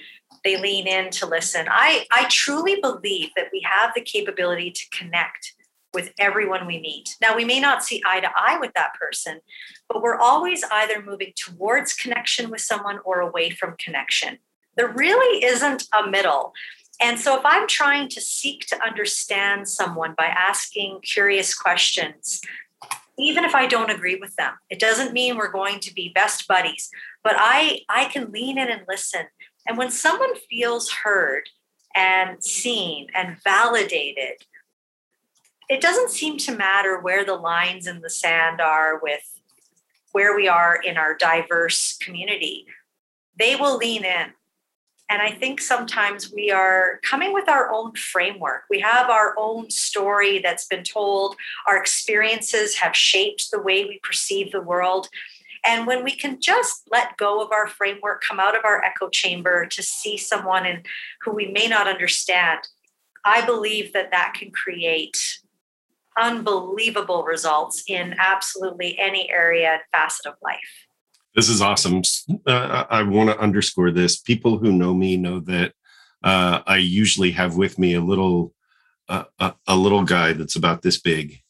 They 0.44 0.58
lean 0.58 0.86
in 0.86 1.10
to 1.10 1.26
listen. 1.26 1.66
I 1.70 2.06
I 2.10 2.26
truly 2.30 2.80
believe 2.80 3.30
that 3.36 3.48
we 3.52 3.60
have 3.68 3.92
the 3.94 4.00
capability 4.00 4.70
to 4.70 4.98
connect 4.98 5.54
with 5.92 6.12
everyone 6.18 6.66
we 6.66 6.80
meet. 6.80 7.16
Now 7.20 7.36
we 7.36 7.44
may 7.44 7.60
not 7.60 7.82
see 7.84 8.02
eye 8.06 8.20
to 8.20 8.30
eye 8.36 8.58
with 8.58 8.72
that 8.74 8.94
person, 8.94 9.40
but 9.88 10.02
we're 10.02 10.18
always 10.18 10.64
either 10.70 11.02
moving 11.02 11.32
towards 11.36 11.94
connection 11.94 12.48
with 12.48 12.60
someone 12.60 13.00
or 13.04 13.20
away 13.20 13.50
from 13.50 13.76
connection. 13.76 14.38
There 14.76 14.88
really 14.88 15.44
isn't 15.44 15.88
a 15.92 16.08
middle. 16.08 16.52
And 17.00 17.18
so, 17.18 17.38
if 17.38 17.44
I'm 17.44 17.66
trying 17.66 18.08
to 18.10 18.20
seek 18.20 18.66
to 18.66 18.82
understand 18.82 19.68
someone 19.68 20.14
by 20.16 20.26
asking 20.26 21.00
curious 21.02 21.54
questions, 21.54 22.42
even 23.18 23.44
if 23.44 23.54
I 23.54 23.66
don't 23.66 23.90
agree 23.90 24.16
with 24.16 24.36
them, 24.36 24.52
it 24.68 24.78
doesn't 24.78 25.12
mean 25.12 25.36
we're 25.36 25.50
going 25.50 25.80
to 25.80 25.94
be 25.94 26.12
best 26.14 26.46
buddies, 26.46 26.90
but 27.24 27.34
I, 27.36 27.80
I 27.88 28.06
can 28.06 28.30
lean 28.30 28.58
in 28.58 28.68
and 28.68 28.82
listen. 28.88 29.26
And 29.66 29.78
when 29.78 29.90
someone 29.90 30.34
feels 30.48 30.90
heard 30.90 31.48
and 31.94 32.42
seen 32.42 33.08
and 33.14 33.36
validated, 33.42 34.44
it 35.68 35.80
doesn't 35.80 36.10
seem 36.10 36.36
to 36.38 36.56
matter 36.56 37.00
where 37.00 37.24
the 37.24 37.34
lines 37.34 37.86
in 37.86 38.00
the 38.00 38.10
sand 38.10 38.60
are 38.60 38.98
with 39.02 39.22
where 40.12 40.34
we 40.34 40.48
are 40.48 40.76
in 40.76 40.96
our 40.96 41.14
diverse 41.16 41.96
community. 41.98 42.66
They 43.38 43.54
will 43.54 43.76
lean 43.76 44.04
in 44.04 44.32
and 45.10 45.20
I 45.20 45.32
think 45.32 45.60
sometimes 45.60 46.32
we 46.32 46.52
are 46.52 47.00
coming 47.02 47.32
with 47.34 47.48
our 47.48 47.72
own 47.72 47.94
framework. 47.96 48.62
We 48.70 48.78
have 48.78 49.10
our 49.10 49.34
own 49.36 49.68
story 49.68 50.38
that's 50.38 50.66
been 50.66 50.84
told. 50.84 51.34
Our 51.66 51.76
experiences 51.76 52.76
have 52.76 52.94
shaped 52.94 53.50
the 53.50 53.60
way 53.60 53.84
we 53.84 53.98
perceive 54.04 54.52
the 54.52 54.62
world. 54.62 55.08
And 55.66 55.86
when 55.86 56.04
we 56.04 56.12
can 56.12 56.40
just 56.40 56.84
let 56.92 57.16
go 57.16 57.42
of 57.42 57.50
our 57.50 57.66
framework, 57.66 58.22
come 58.26 58.38
out 58.38 58.56
of 58.56 58.64
our 58.64 58.82
echo 58.84 59.08
chamber 59.08 59.66
to 59.66 59.82
see 59.82 60.16
someone 60.16 60.64
in, 60.64 60.84
who 61.22 61.32
we 61.32 61.48
may 61.48 61.66
not 61.66 61.88
understand, 61.88 62.60
I 63.24 63.44
believe 63.44 63.92
that 63.92 64.12
that 64.12 64.34
can 64.38 64.52
create 64.52 65.40
unbelievable 66.16 67.24
results 67.24 67.82
in 67.88 68.14
absolutely 68.18 68.96
any 68.98 69.28
area 69.28 69.72
and 69.72 69.82
facet 69.92 70.26
of 70.26 70.34
life. 70.40 70.86
This 71.34 71.48
is 71.48 71.62
awesome. 71.62 72.02
Uh, 72.44 72.84
I 72.90 73.02
want 73.04 73.30
to 73.30 73.38
underscore 73.38 73.92
this. 73.92 74.18
People 74.18 74.58
who 74.58 74.72
know 74.72 74.92
me 74.92 75.16
know 75.16 75.40
that 75.40 75.74
uh, 76.24 76.60
I 76.66 76.78
usually 76.78 77.30
have 77.32 77.56
with 77.56 77.78
me 77.78 77.94
a 77.94 78.00
little 78.00 78.52
uh, 79.08 79.24
a, 79.38 79.54
a, 79.66 79.76
little 79.76 80.04
guy 80.04 80.32
that's 80.32 80.56
about 80.56 80.82
this 80.82 81.00
big, 81.00 81.40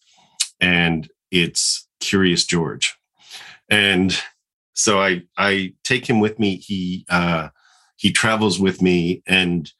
and 0.60 1.08
it's 1.30 1.88
Curious 1.98 2.46
George. 2.46 2.96
And 3.68 4.16
so 4.74 5.00
I 5.00 5.22
I 5.36 5.74
take 5.82 6.08
him 6.08 6.20
with 6.20 6.38
me. 6.38 6.56
He 6.56 7.06
uh, 7.08 7.48
he 7.96 8.12
travels 8.12 8.60
with 8.60 8.80
me, 8.82 9.22
and 9.26 9.70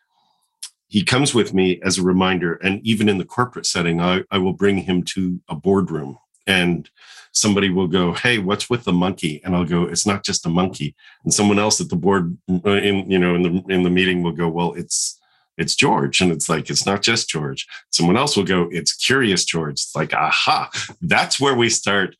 he 0.89 1.05
comes 1.05 1.35
with 1.35 1.55
me 1.55 1.81
as 1.83 1.99
a 1.99 2.03
reminder. 2.03 2.55
And 2.55 2.81
even 2.87 3.09
in 3.09 3.19
the 3.19 3.25
corporate 3.25 3.67
setting, 3.67 4.01
I, 4.01 4.25
I 4.31 4.39
will 4.39 4.55
bring 4.55 4.79
him 4.79 5.03
to 5.15 5.41
a 5.49 5.55
boardroom 5.55 6.19
and 6.47 6.89
somebody 7.33 7.71
will 7.71 7.87
go, 7.87 8.13
"Hey, 8.13 8.39
what's 8.39 8.69
with 8.69 8.85
the 8.85 8.93
monkey?" 8.93 9.41
And 9.45 9.55
I'll 9.55 9.65
go, 9.65 9.85
"It's 9.85 10.07
not 10.07 10.25
just 10.25 10.47
a 10.47 10.49
monkey." 10.49 10.95
And 11.25 11.33
someone 11.33 11.59
else 11.59 11.81
at 11.81 11.89
the 11.89 11.97
board, 11.97 12.37
uh, 12.51 12.71
in 12.71 13.11
you 13.11 13.19
know, 13.19 13.35
in 13.35 13.43
the 13.43 13.65
in 13.75 13.83
the 13.83 13.91
meeting, 13.91 14.23
will 14.23 14.33
go, 14.33 14.49
"Well, 14.49 14.73
it's 14.75 15.19
it's 15.57 15.75
George," 15.75 16.21
and 16.21 16.33
it's 16.33 16.49
like 16.49 16.71
it's 16.71 16.87
not 16.87 17.03
just 17.03 17.29
George. 17.29 17.67
Someone 17.91 18.17
else 18.17 18.37
will 18.37 18.45
go, 18.45 18.69
"It's 18.73 18.93
Curious 18.93 19.45
George." 19.45 19.75
It's 19.75 19.97
like, 19.97 20.15
aha, 20.15 20.71
that's 21.03 21.39
where 21.41 21.55
we 21.55 21.71
start, 21.71 22.17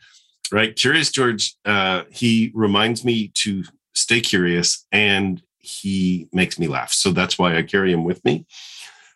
right? 0.53 0.77
Curious 0.77 1.11
George, 1.11 1.55
uh, 1.65 2.05
he 2.11 2.51
reminds 2.55 3.05
me 3.05 3.33
to 3.35 3.65
stay 3.95 4.21
curious, 4.21 4.87
and 4.93 5.43
he 5.59 6.29
makes 6.33 6.59
me 6.59 6.67
laugh. 6.67 6.93
So 6.93 7.13
that's 7.13 7.39
why 7.39 7.57
I 7.57 7.63
carry 7.63 7.93
him 7.93 8.05
with 8.05 8.25
me. 8.25 8.47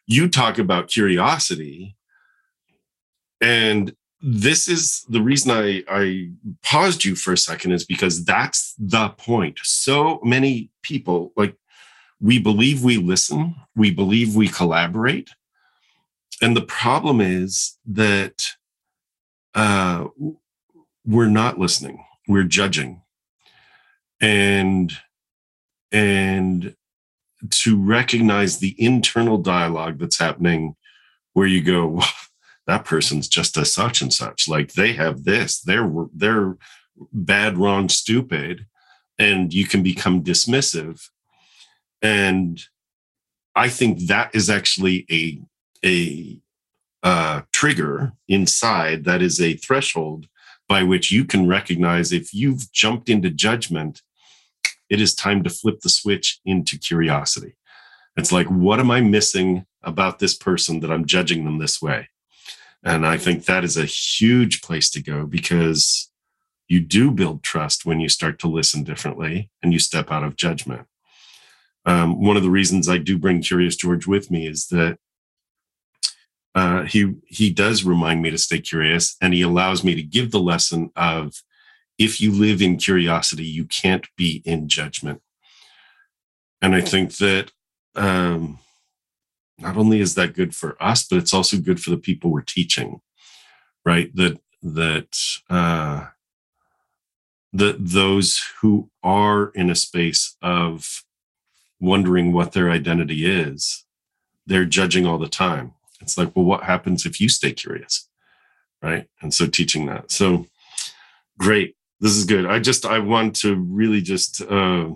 You 0.07 0.29
talk 0.29 0.59
about 0.59 0.89
curiosity. 0.89 1.97
And 3.41 3.95
this 4.27 4.69
is 4.69 5.05
the 5.11 5.21
reason 5.21 5.51
I, 5.51 5.85
I 5.87 6.31
paused 6.63 7.05
you 7.05 7.15
for 7.15 7.35
a 7.35 7.39
second 7.39 7.73
is 7.73 7.85
because 7.85 8.25
that's 8.25 8.75
the 8.79 9.11
point. 9.11 9.59
So 9.63 10.19
many 10.23 10.71
people, 10.83 11.33
like, 11.37 11.55
we 12.21 12.39
believe 12.39 12.83
we 12.83 12.97
listen, 12.97 13.55
we 13.77 13.91
believe 13.91 14.35
we 14.35 14.49
collaborate. 14.49 15.29
And 16.41 16.57
the 16.57 16.63
problem 16.63 17.21
is 17.21 17.77
that 17.85 18.47
uh, 19.55 20.07
we're 21.05 21.27
not 21.27 21.59
listening, 21.59 22.03
we're 22.27 22.45
judging. 22.45 23.03
And 24.23 24.91
and 25.93 26.75
to 27.51 27.79
recognize 27.79 28.59
the 28.59 28.75
internal 28.83 29.37
dialogue 29.37 29.99
that's 29.99 30.19
happening 30.19 30.77
where 31.35 31.47
you 31.47 31.63
go 31.63 32.01
that 32.67 32.85
person's 32.85 33.29
just 33.29 33.57
a 33.57 33.65
such 33.65 34.01
and 34.01 34.13
such 34.13 34.49
like 34.49 34.73
they 34.73 34.95
have 34.95 35.25
this 35.25 35.61
they're 35.61 35.91
they're 36.15 36.57
bad, 37.13 37.59
wrong, 37.59 37.89
stupid, 37.89 38.67
and 39.19 39.53
you 39.53 39.67
can 39.67 39.83
become 39.83 40.23
dismissive. 40.23 41.09
And 42.03 42.63
I 43.55 43.69
think 43.69 44.07
that 44.07 44.35
is 44.35 44.51
actually 44.51 45.07
a 45.11 45.41
a 45.85 46.41
uh, 47.03 47.43
trigger 47.53 48.13
inside 48.29 49.05
that 49.05 49.21
is 49.21 49.41
a 49.41 49.57
threshold 49.57 50.27
by 50.69 50.83
which 50.83 51.13
you 51.13 51.25
can 51.25 51.47
recognize 51.47 52.11
if 52.11 52.33
you've 52.33 52.73
jumped 52.73 53.11
into 53.11 53.29
judgment, 53.29 54.01
it 54.89 55.01
is 55.01 55.15
time 55.15 55.43
to 55.43 55.51
flip 55.51 55.81
the 55.81 55.91
switch 55.91 56.41
into 56.47 56.79
curiosity. 56.79 57.57
It's 58.17 58.33
like, 58.33 58.47
what 58.47 58.81
am 58.81 58.91
I 58.91 59.03
missing 59.03 59.67
about 59.83 60.19
this 60.19 60.35
person 60.35 60.81
that 60.81 60.91
I'm 60.91 61.05
judging 61.05 61.45
them 61.45 61.59
this 61.59 61.83
way? 61.83 62.09
And 62.85 63.07
I 63.07 63.17
think 63.17 63.47
that 63.47 63.65
is 63.65 63.77
a 63.77 63.87
huge 63.87 64.61
place 64.61 64.91
to 64.91 65.03
go 65.03 65.25
because 65.25 66.11
you 66.69 66.81
do 66.81 67.11
build 67.11 67.43
trust 67.43 67.87
when 67.87 67.99
you 67.99 68.09
start 68.09 68.39
to 68.41 68.49
listen 68.49 68.85
differently 68.85 69.51
and 69.63 69.73
you 69.73 69.79
step 69.79 70.11
out 70.11 70.23
of 70.23 70.37
judgment. 70.37 70.87
Um, 71.87 72.23
one 72.23 72.37
of 72.37 72.43
the 72.43 72.51
reasons 72.51 72.89
I 72.89 72.99
do 72.99 73.19
bring 73.19 73.43
Curious 73.43 73.77
George 73.77 74.07
with 74.07 74.31
me 74.31 74.47
is 74.47 74.69
that 74.69 74.99
uh, 76.55 76.83
he 76.85 77.15
he 77.27 77.51
does 77.51 77.85
remind 77.85 78.23
me 78.23 78.31
to 78.31 78.39
stay 78.39 78.61
curious, 78.61 79.17
and 79.21 79.35
he 79.35 79.43
allows 79.43 79.83
me 79.83 79.95
to 79.97 80.03
give 80.03 80.31
the 80.31 80.39
lesson 80.39 80.91
of 80.95 81.43
if 81.99 82.21
you 82.21 82.33
live 82.33 82.63
in 82.63 82.77
curiosity, 82.77 83.45
you 83.45 83.65
can't 83.65 84.07
be 84.17 84.41
in 84.45 84.69
judgment. 84.69 85.21
And 86.63 86.75
I 86.75 86.81
think 86.81 87.17
that 87.17 87.51
um, 87.97 88.61
not 89.59 89.77
only 89.77 90.01
is 90.01 90.15
that 90.15 90.35
good 90.35 90.55
for 90.55 90.77
us, 90.83 91.07
but 91.07 91.19
it's 91.19 91.35
also 91.35 91.59
good 91.59 91.81
for 91.81 91.91
the 91.91 91.97
people 91.97 92.31
we're 92.31 92.43
teaching, 92.43 93.01
right? 93.85 94.15
That 94.15 94.41
that 94.63 95.19
uh, 95.49 96.07
that 97.53 97.77
those 97.79 98.43
who 98.61 98.91
are 99.03 99.49
in 99.55 99.71
a 99.71 99.75
space 99.75 100.37
of 100.43 101.05
wondering 101.81 102.33
what 102.33 102.53
their 102.53 102.71
identity 102.71 103.27
is, 103.27 103.85
they're 104.47 104.65
judging 104.65 105.07
all 105.07 105.19
the 105.19 105.29
time. 105.29 105.73
It's 106.01 106.19
like, 106.19 106.35
well, 106.35 106.45
what 106.45 106.65
happens 106.65 107.07
if 107.07 107.21
you 107.21 107.29
stay 107.29 107.53
curious, 107.53 108.09
right? 108.83 109.07
And 109.21 109.33
so 109.33 109.47
teaching 109.47 109.87
that. 109.87 110.11
So 110.11 110.47
great, 111.39 111.77
this 112.01 112.17
is 112.17 112.25
good. 112.25 112.47
I 112.47 112.59
just 112.59 112.85
I 112.85 112.99
want 112.99 113.37
to 113.37 113.55
really 113.55 114.01
just. 114.01 114.43
Uh, 114.43 114.93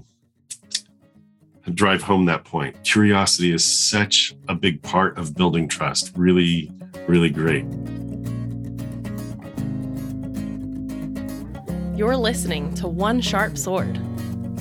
drive 1.68 2.02
home 2.02 2.24
that 2.26 2.44
point. 2.44 2.82
Curiosity 2.84 3.52
is 3.52 3.64
such 3.64 4.34
a 4.48 4.54
big 4.54 4.80
part 4.82 5.18
of 5.18 5.34
building 5.34 5.66
trust. 5.68 6.12
Really, 6.16 6.70
really 7.06 7.30
great. 7.30 7.64
You're 11.96 12.16
listening 12.16 12.74
to 12.74 12.86
One 12.86 13.20
Sharp 13.20 13.58
Sword, 13.58 14.00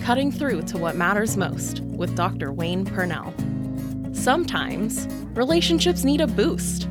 cutting 0.01 0.31
through 0.31 0.63
to 0.63 0.77
what 0.77 0.95
matters 0.95 1.37
most 1.37 1.81
with 1.81 2.15
Dr. 2.15 2.51
Wayne 2.51 2.83
Purnell. 2.83 3.31
Sometimes 4.11 5.07
relationships 5.35 6.03
need 6.03 6.21
a 6.21 6.27
boost. 6.27 6.87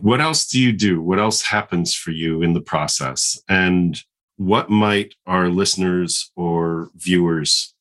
What 0.00 0.20
else 0.20 0.46
do 0.46 0.60
you 0.60 0.72
do? 0.72 1.00
What 1.00 1.18
else 1.18 1.40
happens 1.40 1.94
for 1.94 2.10
you 2.10 2.42
in 2.42 2.52
the 2.52 2.60
process? 2.60 3.40
And 3.48 3.98
what 4.36 4.70
might 4.70 5.14
our 5.26 5.48
listeners 5.48 6.30
or 6.36 6.90
viewers 6.94 7.74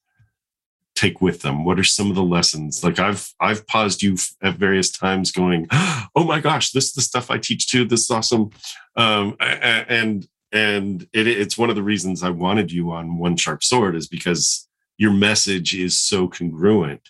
take 0.96 1.22
with 1.22 1.42
them? 1.42 1.66
What 1.66 1.80
are 1.80 1.84
some 1.84 2.10
of 2.10 2.16
the 2.16 2.24
lessons? 2.24 2.84
Like 2.84 3.00
i've 3.00 3.34
i've 3.40 3.66
paused 3.68 4.04
you 4.04 4.18
at 4.42 4.56
various 4.58 4.92
times 4.92 5.32
going 5.32 5.68
oh 5.72 6.24
my 6.26 6.40
gosh 6.40 6.72
this 6.72 6.86
is 6.86 6.94
the 6.94 7.02
stuff 7.02 7.32
i 7.32 7.38
teach 7.38 7.68
too. 7.68 7.86
This 7.86 8.02
is 8.02 8.12
awesome. 8.12 8.52
Um, 8.96 9.36
and 9.40 10.28
and 10.54 11.08
it, 11.14 11.28
it's 11.28 11.58
one 11.58 11.70
of 11.70 11.76
the 11.76 11.84
reasons 11.84 12.24
i 12.24 12.30
wanted 12.30 12.72
you 12.72 12.92
on 12.92 13.18
one 13.18 13.36
sharp 13.36 13.64
sword 13.64 13.96
is 13.96 14.08
because 14.08 14.68
your 14.98 15.12
message 15.12 15.74
is 15.74 16.00
so 16.00 16.28
congruent 16.28 17.10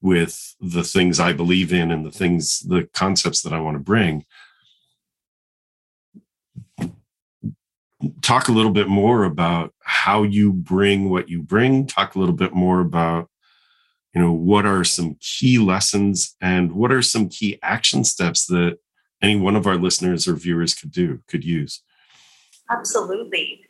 with 0.00 0.54
the 0.60 0.84
things 0.84 1.20
i 1.20 1.32
believe 1.32 1.72
in 1.72 1.90
and 1.90 2.06
the 2.06 2.10
things 2.10 2.60
the 2.60 2.88
concepts 2.94 3.42
that 3.42 3.52
i 3.52 3.60
want 3.60 3.74
to 3.74 3.82
bring 3.82 4.24
talk 8.22 8.48
a 8.48 8.52
little 8.52 8.70
bit 8.70 8.88
more 8.88 9.24
about 9.24 9.74
how 9.82 10.22
you 10.22 10.52
bring 10.52 11.10
what 11.10 11.28
you 11.28 11.42
bring. 11.42 11.86
Talk 11.86 12.14
a 12.14 12.18
little 12.18 12.34
bit 12.34 12.54
more 12.54 12.80
about 12.80 13.28
you 14.14 14.20
know 14.20 14.32
what 14.32 14.66
are 14.66 14.84
some 14.84 15.16
key 15.20 15.58
lessons 15.58 16.36
and 16.40 16.72
what 16.72 16.90
are 16.92 17.02
some 17.02 17.28
key 17.28 17.58
action 17.62 18.04
steps 18.04 18.46
that 18.46 18.78
any 19.22 19.36
one 19.36 19.56
of 19.56 19.66
our 19.66 19.76
listeners 19.76 20.26
or 20.26 20.34
viewers 20.34 20.74
could 20.74 20.92
do 20.92 21.20
could 21.28 21.44
use? 21.44 21.82
Absolutely. 22.70 23.64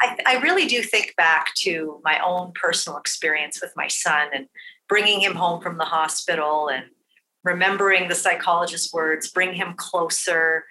I, 0.00 0.16
I 0.26 0.40
really 0.40 0.66
do 0.66 0.82
think 0.82 1.14
back 1.16 1.54
to 1.56 2.00
my 2.04 2.20
own 2.24 2.52
personal 2.54 2.98
experience 2.98 3.60
with 3.60 3.72
my 3.76 3.88
son 3.88 4.28
and 4.32 4.46
bringing 4.88 5.20
him 5.20 5.34
home 5.34 5.60
from 5.60 5.76
the 5.76 5.84
hospital 5.84 6.68
and 6.68 6.84
remembering 7.44 8.08
the 8.08 8.14
psychologist's 8.14 8.92
words 8.92 9.30
bring 9.30 9.54
him 9.54 9.74
closer 9.76 10.64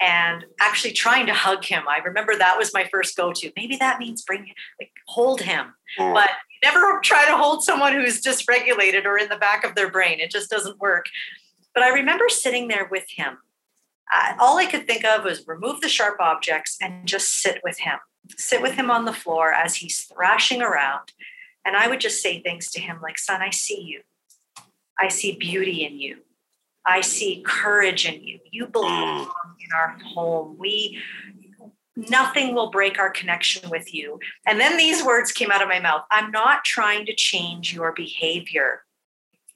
and 0.00 0.44
actually 0.60 0.92
trying 0.92 1.26
to 1.26 1.34
hug 1.34 1.64
him. 1.64 1.84
I 1.88 1.98
remember 1.98 2.36
that 2.36 2.58
was 2.58 2.74
my 2.74 2.88
first 2.92 3.16
go 3.16 3.32
to. 3.32 3.52
Maybe 3.56 3.76
that 3.76 3.98
means 3.98 4.22
bring, 4.22 4.52
like, 4.80 4.90
hold 5.06 5.40
him. 5.40 5.74
Mm. 5.98 6.14
But 6.14 6.30
never 6.62 7.00
try 7.04 7.26
to 7.26 7.36
hold 7.36 7.62
someone 7.64 7.94
who's 7.94 8.20
dysregulated 8.20 9.04
or 9.04 9.18
in 9.18 9.28
the 9.28 9.36
back 9.36 9.64
of 9.64 9.74
their 9.74 9.90
brain. 9.90 10.20
It 10.20 10.30
just 10.30 10.50
doesn't 10.50 10.78
work. 10.78 11.06
But 11.74 11.82
I 11.82 11.88
remember 11.88 12.28
sitting 12.28 12.68
there 12.68 12.88
with 12.90 13.04
him. 13.08 13.38
Uh, 14.12 14.34
all 14.38 14.56
I 14.56 14.66
could 14.66 14.86
think 14.86 15.04
of 15.04 15.24
was 15.24 15.46
remove 15.46 15.80
the 15.80 15.88
sharp 15.88 16.20
objects 16.20 16.76
and 16.80 17.06
just 17.06 17.42
sit 17.42 17.60
with 17.64 17.78
him. 17.78 17.98
Sit 18.36 18.62
with 18.62 18.74
him 18.74 18.90
on 18.90 19.04
the 19.04 19.12
floor 19.12 19.52
as 19.52 19.76
he's 19.76 20.02
thrashing 20.02 20.62
around. 20.62 21.12
And 21.64 21.76
I 21.76 21.88
would 21.88 22.00
just 22.00 22.22
say 22.22 22.40
things 22.40 22.70
to 22.70 22.80
him 22.80 23.00
like, 23.02 23.18
son, 23.18 23.42
I 23.42 23.50
see 23.50 23.80
you. 23.80 24.02
I 24.98 25.08
see 25.08 25.36
beauty 25.36 25.84
in 25.84 25.98
you. 25.98 26.18
I 26.86 27.00
see 27.00 27.42
courage 27.44 28.06
in 28.06 28.22
you. 28.22 28.38
You 28.50 28.68
belong 28.68 29.26
mm. 29.26 29.30
in 29.60 29.72
our 29.74 29.98
home. 30.14 30.56
We 30.58 31.02
nothing 31.96 32.54
will 32.54 32.70
break 32.70 32.98
our 32.98 33.10
connection 33.10 33.70
with 33.70 33.92
you. 33.92 34.20
And 34.46 34.60
then 34.60 34.76
these 34.76 35.02
words 35.02 35.32
came 35.32 35.50
out 35.50 35.62
of 35.62 35.68
my 35.68 35.80
mouth. 35.80 36.02
I'm 36.10 36.30
not 36.30 36.64
trying 36.64 37.06
to 37.06 37.14
change 37.14 37.74
your 37.74 37.92
behavior. 37.92 38.82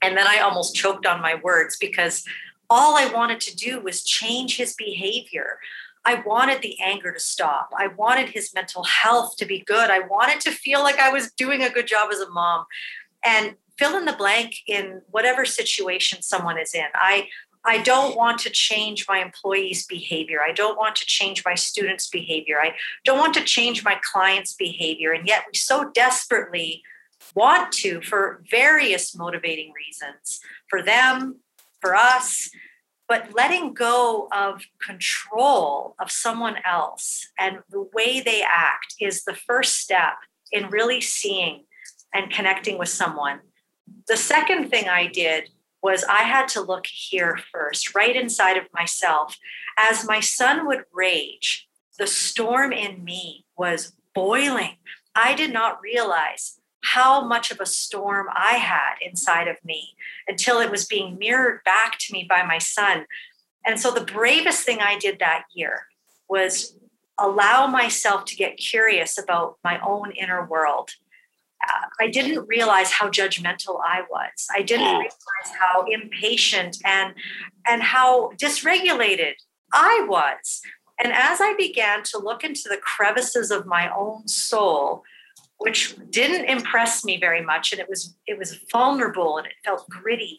And 0.02 0.16
then 0.16 0.26
I 0.26 0.38
almost 0.38 0.74
choked 0.74 1.06
on 1.06 1.20
my 1.20 1.34
words 1.34 1.76
because 1.76 2.24
all 2.70 2.96
I 2.96 3.12
wanted 3.12 3.40
to 3.40 3.56
do 3.56 3.80
was 3.80 4.02
change 4.02 4.56
his 4.56 4.74
behavior. 4.74 5.58
I 6.06 6.22
wanted 6.24 6.62
the 6.62 6.78
anger 6.80 7.12
to 7.12 7.20
stop. 7.20 7.70
I 7.76 7.88
wanted 7.88 8.30
his 8.30 8.54
mental 8.54 8.84
health 8.84 9.36
to 9.36 9.44
be 9.44 9.60
good. 9.60 9.90
I 9.90 10.00
wanted 10.00 10.40
to 10.40 10.50
feel 10.50 10.80
like 10.80 10.98
I 10.98 11.10
was 11.10 11.32
doing 11.32 11.62
a 11.62 11.70
good 11.70 11.86
job 11.86 12.08
as 12.10 12.20
a 12.20 12.30
mom. 12.30 12.64
And 13.22 13.56
fill 13.80 13.96
in 13.96 14.04
the 14.04 14.12
blank 14.12 14.56
in 14.66 15.00
whatever 15.10 15.44
situation 15.46 16.20
someone 16.22 16.58
is 16.58 16.74
in. 16.74 16.86
I 16.94 17.28
I 17.64 17.78
don't 17.82 18.16
want 18.16 18.38
to 18.40 18.50
change 18.50 19.06
my 19.06 19.18
employees' 19.18 19.86
behavior. 19.86 20.38
I 20.40 20.52
don't 20.52 20.78
want 20.78 20.96
to 20.96 21.04
change 21.04 21.42
my 21.44 21.54
students' 21.54 22.08
behavior. 22.08 22.58
I 22.58 22.74
don't 23.04 23.18
want 23.18 23.34
to 23.34 23.44
change 23.44 23.84
my 23.84 24.00
clients' 24.12 24.54
behavior. 24.54 25.12
And 25.12 25.28
yet 25.28 25.44
we 25.46 25.58
so 25.58 25.90
desperately 25.94 26.82
want 27.34 27.70
to 27.72 28.00
for 28.00 28.42
various 28.50 29.14
motivating 29.14 29.72
reasons 29.76 30.40
for 30.68 30.82
them, 30.82 31.40
for 31.82 31.94
us. 31.94 32.48
But 33.06 33.34
letting 33.34 33.74
go 33.74 34.28
of 34.32 34.62
control 34.80 35.96
of 35.98 36.10
someone 36.10 36.56
else 36.64 37.28
and 37.38 37.58
the 37.68 37.86
way 37.92 38.20
they 38.20 38.42
act 38.42 38.94
is 39.00 39.24
the 39.24 39.34
first 39.34 39.80
step 39.80 40.14
in 40.50 40.70
really 40.70 41.02
seeing 41.02 41.64
and 42.14 42.32
connecting 42.32 42.78
with 42.78 42.88
someone 42.88 43.40
the 44.08 44.16
second 44.16 44.70
thing 44.70 44.88
I 44.88 45.06
did 45.06 45.50
was 45.82 46.04
I 46.04 46.22
had 46.22 46.48
to 46.48 46.60
look 46.60 46.86
here 46.86 47.38
first, 47.52 47.94
right 47.94 48.14
inside 48.14 48.56
of 48.56 48.64
myself. 48.72 49.38
As 49.78 50.06
my 50.06 50.20
son 50.20 50.66
would 50.66 50.84
rage, 50.92 51.68
the 51.98 52.06
storm 52.06 52.72
in 52.72 53.02
me 53.04 53.46
was 53.56 53.92
boiling. 54.14 54.76
I 55.14 55.34
did 55.34 55.52
not 55.52 55.80
realize 55.80 56.60
how 56.82 57.24
much 57.24 57.50
of 57.50 57.60
a 57.60 57.66
storm 57.66 58.26
I 58.34 58.54
had 58.54 58.94
inside 59.02 59.48
of 59.48 59.62
me 59.64 59.94
until 60.26 60.60
it 60.60 60.70
was 60.70 60.86
being 60.86 61.18
mirrored 61.18 61.60
back 61.64 61.98
to 61.98 62.12
me 62.12 62.26
by 62.28 62.42
my 62.42 62.58
son. 62.58 63.06
And 63.66 63.78
so 63.78 63.90
the 63.90 64.04
bravest 64.04 64.64
thing 64.64 64.80
I 64.80 64.98
did 64.98 65.18
that 65.18 65.44
year 65.54 65.86
was 66.28 66.76
allow 67.18 67.66
myself 67.66 68.24
to 68.24 68.36
get 68.36 68.56
curious 68.56 69.18
about 69.18 69.58
my 69.62 69.78
own 69.86 70.12
inner 70.12 70.44
world. 70.46 70.90
I 72.00 72.08
didn't 72.08 72.46
realize 72.48 72.90
how 72.90 73.08
judgmental 73.08 73.80
I 73.84 74.02
was. 74.10 74.46
I 74.54 74.62
didn't 74.62 74.86
mm. 74.86 74.98
realize 74.98 75.56
how 75.58 75.84
impatient 75.88 76.78
and 76.84 77.14
and 77.68 77.82
how 77.82 78.30
dysregulated 78.36 79.34
I 79.72 80.06
was. 80.08 80.62
And 81.02 81.12
as 81.12 81.40
I 81.40 81.54
began 81.56 82.02
to 82.04 82.18
look 82.18 82.44
into 82.44 82.68
the 82.68 82.76
crevices 82.76 83.50
of 83.50 83.66
my 83.66 83.90
own 83.94 84.28
soul, 84.28 85.02
which 85.58 85.94
didn't 86.10 86.46
impress 86.46 87.04
me 87.04 87.18
very 87.18 87.42
much, 87.42 87.72
and 87.72 87.80
it 87.80 87.88
was 87.88 88.16
it 88.26 88.38
was 88.38 88.58
vulnerable 88.72 89.38
and 89.38 89.46
it 89.46 89.54
felt 89.64 89.88
gritty. 89.88 90.38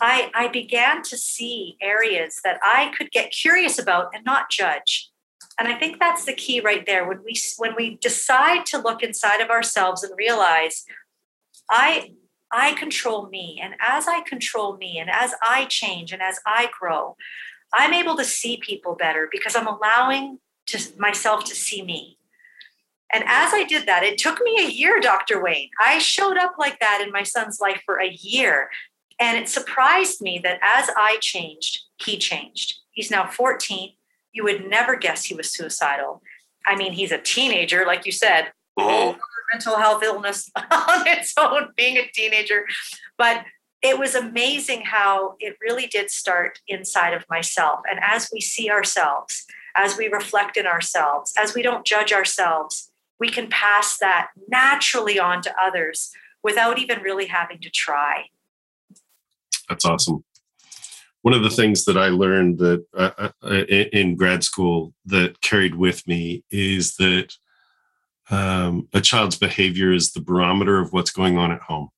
I, 0.00 0.30
I 0.34 0.48
began 0.48 1.02
to 1.02 1.16
see 1.16 1.76
areas 1.80 2.40
that 2.44 2.58
I 2.62 2.92
could 2.96 3.12
get 3.12 3.30
curious 3.30 3.78
about 3.78 4.08
and 4.14 4.24
not 4.24 4.50
judge. 4.50 5.11
And 5.58 5.68
I 5.68 5.78
think 5.78 5.98
that's 5.98 6.24
the 6.24 6.32
key 6.32 6.60
right 6.60 6.84
there. 6.86 7.06
When 7.06 7.22
we 7.24 7.34
when 7.58 7.74
we 7.76 7.96
decide 7.96 8.66
to 8.66 8.78
look 8.78 9.02
inside 9.02 9.40
of 9.40 9.50
ourselves 9.50 10.02
and 10.02 10.12
realize, 10.16 10.84
I 11.70 12.12
I 12.50 12.72
control 12.74 13.28
me, 13.28 13.60
and 13.62 13.74
as 13.80 14.06
I 14.08 14.20
control 14.22 14.76
me, 14.76 14.98
and 14.98 15.10
as 15.10 15.32
I 15.42 15.64
change, 15.66 16.12
and 16.12 16.22
as 16.22 16.38
I 16.46 16.68
grow, 16.78 17.16
I'm 17.72 17.94
able 17.94 18.16
to 18.16 18.24
see 18.24 18.58
people 18.58 18.94
better 18.94 19.28
because 19.30 19.56
I'm 19.56 19.66
allowing 19.66 20.38
to 20.66 20.78
myself 20.98 21.44
to 21.44 21.54
see 21.54 21.82
me. 21.82 22.18
And 23.12 23.24
as 23.26 23.52
I 23.52 23.64
did 23.64 23.86
that, 23.86 24.04
it 24.04 24.18
took 24.18 24.40
me 24.40 24.58
a 24.58 24.70
year, 24.70 24.98
Dr. 25.00 25.42
Wayne. 25.42 25.70
I 25.78 25.98
showed 25.98 26.38
up 26.38 26.54
like 26.58 26.80
that 26.80 27.02
in 27.04 27.12
my 27.12 27.22
son's 27.22 27.60
life 27.60 27.82
for 27.84 28.00
a 28.00 28.08
year. 28.08 28.70
And 29.20 29.36
it 29.36 29.48
surprised 29.48 30.22
me 30.22 30.40
that 30.42 30.58
as 30.62 30.90
I 30.96 31.18
changed, 31.20 31.82
he 31.98 32.16
changed. 32.16 32.78
He's 32.90 33.10
now 33.10 33.26
14. 33.26 33.92
You 34.32 34.44
would 34.44 34.68
never 34.68 34.96
guess 34.96 35.24
he 35.24 35.34
was 35.34 35.50
suicidal. 35.52 36.22
I 36.66 36.76
mean, 36.76 36.92
he's 36.92 37.12
a 37.12 37.18
teenager, 37.18 37.84
like 37.86 38.06
you 38.06 38.12
said, 38.12 38.52
oh. 38.78 39.16
mental 39.52 39.76
health 39.76 40.02
illness 40.02 40.50
on 40.56 41.06
its 41.06 41.34
own, 41.38 41.70
being 41.76 41.96
a 41.96 42.08
teenager. 42.12 42.66
But 43.18 43.44
it 43.82 43.98
was 43.98 44.14
amazing 44.14 44.82
how 44.82 45.34
it 45.40 45.56
really 45.60 45.86
did 45.86 46.10
start 46.10 46.60
inside 46.68 47.14
of 47.14 47.24
myself. 47.28 47.80
And 47.90 47.98
as 48.02 48.30
we 48.32 48.40
see 48.40 48.70
ourselves, 48.70 49.44
as 49.74 49.96
we 49.96 50.06
reflect 50.06 50.56
in 50.56 50.66
ourselves, 50.66 51.32
as 51.36 51.54
we 51.54 51.62
don't 51.62 51.84
judge 51.84 52.12
ourselves, 52.12 52.92
we 53.18 53.28
can 53.28 53.48
pass 53.48 53.98
that 53.98 54.28
naturally 54.48 55.18
on 55.18 55.42
to 55.42 55.54
others 55.60 56.10
without 56.42 56.78
even 56.78 57.00
really 57.00 57.26
having 57.26 57.60
to 57.60 57.70
try. 57.70 58.26
That's 59.68 59.84
awesome. 59.84 60.24
One 61.22 61.34
of 61.34 61.42
the 61.42 61.50
things 61.50 61.84
that 61.84 61.96
I 61.96 62.08
learned 62.08 62.58
that 62.58 62.84
uh, 62.94 63.30
uh 63.42 63.52
in 63.52 64.16
grad 64.16 64.44
school 64.44 64.92
that 65.06 65.40
carried 65.40 65.76
with 65.76 66.06
me 66.06 66.44
is 66.50 66.96
that 66.96 67.34
um, 68.30 68.88
a 68.92 69.00
child's 69.00 69.36
behavior 69.36 69.92
is 69.92 70.12
the 70.12 70.20
barometer 70.20 70.80
of 70.80 70.92
what's 70.92 71.10
going 71.10 71.38
on 71.38 71.52
at 71.52 71.62
home. 71.62 71.88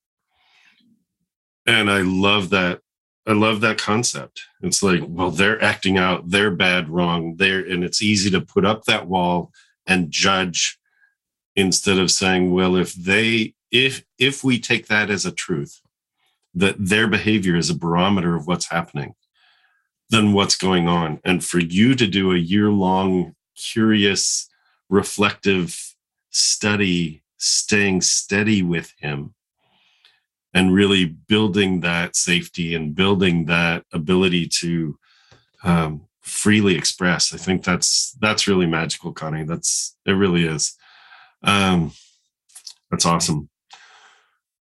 And 1.67 1.91
i 1.91 2.03
love 2.03 2.51
that 2.51 2.81
i 3.27 3.33
love 3.33 3.63
that 3.63 3.79
concept. 3.79 4.43
It's 4.61 4.83
like 4.83 5.01
well 5.07 5.31
they're 5.31 5.63
acting 5.63 5.97
out 5.97 6.29
they're 6.29 6.51
bad 6.51 6.91
wrong 6.91 7.37
they're 7.37 7.61
and 7.67 7.83
it's 7.83 8.03
easy 8.03 8.31
to 8.31 8.41
put 8.41 8.67
up 8.67 8.85
that 8.85 9.07
wall 9.07 9.51
and 9.87 10.11
judge 10.11 10.79
instead 11.57 11.99
of 11.99 12.11
saying 12.11 12.53
well 12.53 12.77
if 12.77 12.93
they 12.93 13.55
if 13.71 14.05
if 14.19 14.45
we 14.45 14.59
take 14.59 14.89
that 14.89 15.09
as 15.09 15.25
a 15.25 15.33
truth 15.33 15.81
that 16.55 16.77
their 16.79 17.09
behavior 17.09 17.57
is 17.57 17.71
a 17.71 17.79
barometer 17.79 18.37
of 18.37 18.47
what's 18.47 18.71
happening 18.71 19.15
than 20.11 20.33
what's 20.33 20.57
going 20.57 20.87
on 20.87 21.21
and 21.25 21.45
for 21.45 21.59
you 21.59 21.95
to 21.95 22.07
do 22.07 22.33
a 22.33 22.39
year 22.39 22.71
long 22.71 23.35
curious 23.57 24.49
reflective 24.89 25.95
study 26.31 27.23
staying 27.39 28.01
steady 28.01 28.63
with 28.63 28.93
him 28.99 29.35
and 30.53 30.73
really 30.73 31.05
building 31.05 31.81
that 31.81 32.15
safety 32.15 32.75
and 32.75 32.95
building 32.95 33.47
that 33.47 33.85
ability 33.93 34.47
to 34.47 34.97
um, 35.65 36.07
freely 36.23 36.77
express. 36.77 37.35
I 37.35 37.39
think 37.39 37.65
that's 37.65 38.17
that's 38.21 38.47
really 38.47 38.67
magical, 38.67 39.13
Connie. 39.13 39.45
That's 39.45 39.97
it 40.07 40.13
really 40.13 40.47
is. 40.47 40.77
Um, 41.43 41.93
that's 42.91 43.05
awesome. 43.05 43.49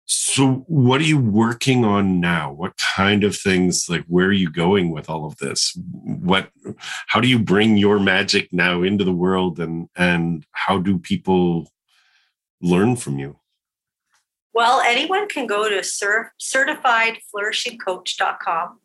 So, 0.08 0.64
what 0.68 1.02
are 1.02 1.06
you 1.06 1.18
working 1.18 1.84
on 1.84 2.20
now? 2.20 2.52
What 2.52 2.78
kind 2.78 3.24
of 3.24 3.36
things, 3.36 3.88
like, 3.90 4.06
where 4.08 4.28
are 4.28 4.32
you 4.32 4.52
going 4.52 4.92
with 4.92 5.10
all 5.10 5.26
of 5.26 5.38
this? 5.38 5.76
What, 6.04 6.52
how 7.08 7.20
do 7.20 7.28
you 7.28 7.40
bring 7.40 7.78
your 7.78 7.98
magic 8.00 8.54
now 8.54 8.84
into 8.84 9.04
the 9.04 9.12
world, 9.12 9.60
and 9.60 9.90
and 9.96 10.46
how 10.52 10.78
do 10.78 11.00
people 11.00 11.72
learn 12.62 12.98
from 12.98 13.18
you? 13.18 13.40
Well, 14.54 14.80
anyone 14.80 15.28
can 15.28 15.48
go 15.48 15.68
to 15.68 15.80
cert- 15.80 16.30
certifiedflourishingcoach.com. 16.40 18.80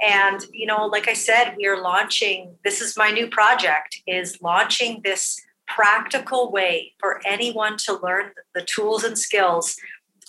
And, 0.00 0.40
you 0.52 0.66
know, 0.66 0.86
like 0.86 1.06
I 1.06 1.12
said, 1.12 1.54
we 1.56 1.66
are 1.66 1.80
launching, 1.80 2.56
this 2.64 2.80
is 2.80 2.96
my 2.96 3.10
new 3.10 3.28
project, 3.28 4.00
is 4.06 4.40
launching 4.40 5.02
this 5.04 5.38
practical 5.68 6.50
way 6.50 6.94
for 6.98 7.20
anyone 7.26 7.76
to 7.84 7.98
learn 8.02 8.32
the 8.54 8.62
tools 8.62 9.04
and 9.04 9.18
skills. 9.18 9.76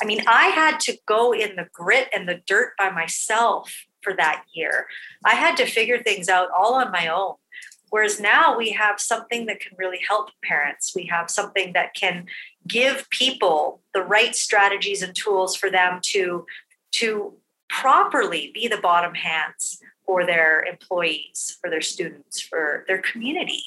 I 0.03 0.05
mean, 0.05 0.21
I 0.27 0.47
had 0.47 0.81
to 0.81 0.97
go 1.05 1.33
in 1.33 1.55
the 1.55 1.69
grit 1.71 2.09
and 2.13 2.27
the 2.27 2.41
dirt 2.45 2.73
by 2.77 2.89
myself 2.89 3.85
for 4.01 4.13
that 4.17 4.43
year. 4.53 4.87
I 5.23 5.35
had 5.35 5.55
to 5.55 5.65
figure 5.65 6.03
things 6.03 6.27
out 6.27 6.49
all 6.51 6.73
on 6.73 6.91
my 6.91 7.07
own. 7.07 7.35
Whereas 7.89 8.19
now 8.19 8.57
we 8.57 8.71
have 8.71 8.99
something 8.99 9.45
that 9.45 9.61
can 9.61 9.71
really 9.77 10.01
help 10.05 10.31
parents. 10.43 10.91
We 10.93 11.05
have 11.05 11.29
something 11.29 11.71
that 11.71 11.93
can 11.93 12.25
give 12.67 13.09
people 13.11 13.79
the 13.93 14.01
right 14.01 14.35
strategies 14.35 15.01
and 15.01 15.15
tools 15.15 15.55
for 15.55 15.69
them 15.69 16.01
to, 16.07 16.45
to 16.95 17.35
properly 17.69 18.51
be 18.53 18.67
the 18.67 18.79
bottom 18.79 19.13
hands 19.15 19.79
for 20.05 20.25
their 20.25 20.65
employees, 20.65 21.57
for 21.61 21.69
their 21.69 21.81
students, 21.81 22.41
for 22.41 22.83
their 22.89 23.01
community. 23.01 23.63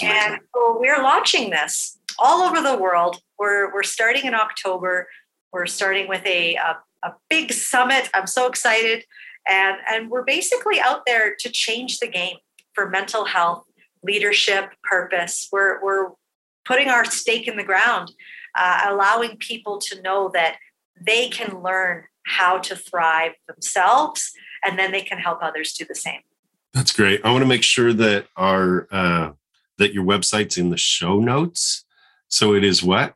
And 0.00 0.38
so 0.54 0.78
we're 0.78 1.02
launching 1.02 1.50
this 1.50 1.98
all 2.16 2.42
over 2.42 2.60
the 2.60 2.78
world. 2.78 3.20
We're, 3.40 3.74
we're 3.74 3.82
starting 3.82 4.24
in 4.24 4.34
October. 4.34 5.08
We're 5.54 5.66
starting 5.66 6.08
with 6.08 6.26
a, 6.26 6.56
a, 6.56 6.78
a 7.04 7.14
big 7.30 7.52
summit. 7.52 8.10
I'm 8.12 8.26
so 8.26 8.48
excited. 8.48 9.04
And, 9.48 9.76
and 9.88 10.10
we're 10.10 10.24
basically 10.24 10.80
out 10.80 11.02
there 11.06 11.36
to 11.38 11.48
change 11.48 12.00
the 12.00 12.08
game 12.08 12.38
for 12.72 12.90
mental 12.90 13.24
health, 13.24 13.62
leadership, 14.02 14.70
purpose. 14.82 15.48
We're, 15.52 15.80
we're 15.80 16.08
putting 16.64 16.88
our 16.88 17.04
stake 17.04 17.46
in 17.46 17.56
the 17.56 17.62
ground, 17.62 18.10
uh, 18.58 18.86
allowing 18.88 19.36
people 19.36 19.78
to 19.78 20.02
know 20.02 20.28
that 20.34 20.56
they 21.00 21.28
can 21.28 21.62
learn 21.62 22.02
how 22.26 22.58
to 22.58 22.74
thrive 22.74 23.34
themselves 23.46 24.32
and 24.64 24.76
then 24.76 24.90
they 24.90 25.02
can 25.02 25.18
help 25.18 25.38
others 25.40 25.72
do 25.72 25.84
the 25.88 25.94
same. 25.94 26.22
That's 26.72 26.90
great. 26.90 27.20
I 27.24 27.30
want 27.30 27.42
to 27.42 27.48
make 27.48 27.62
sure 27.62 27.92
that 27.92 28.26
our 28.36 28.88
uh, 28.90 29.30
that 29.78 29.94
your 29.94 30.04
website's 30.04 30.58
in 30.58 30.70
the 30.70 30.76
show 30.76 31.20
notes. 31.20 31.84
So 32.26 32.54
it 32.54 32.64
is 32.64 32.82
what? 32.82 33.14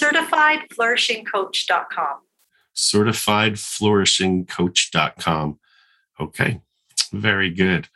Certifiedflourishingcoach.com. 0.00 2.18
Certifiedflourishingcoach.com. 2.74 5.58
Okay. 6.20 6.60
Very 7.12 7.50
good. 7.50 7.88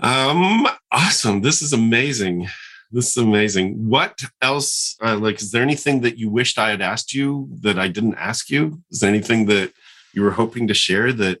Um, 0.00 0.66
awesome. 0.92 1.40
This 1.40 1.62
is 1.62 1.72
amazing. 1.72 2.48
This 2.90 3.10
is 3.10 3.16
amazing. 3.16 3.88
What 3.88 4.22
else? 4.40 4.96
Uh, 5.02 5.16
like, 5.16 5.42
is 5.42 5.50
there 5.50 5.62
anything 5.62 6.00
that 6.02 6.18
you 6.18 6.30
wished 6.30 6.58
I 6.58 6.70
had 6.70 6.80
asked 6.80 7.14
you 7.14 7.48
that 7.62 7.78
I 7.78 7.88
didn't 7.88 8.14
ask 8.14 8.50
you? 8.50 8.82
Is 8.90 9.00
there 9.00 9.10
anything 9.10 9.46
that 9.46 9.72
you 10.12 10.22
were 10.22 10.32
hoping 10.32 10.68
to 10.68 10.74
share 10.74 11.12
that 11.12 11.40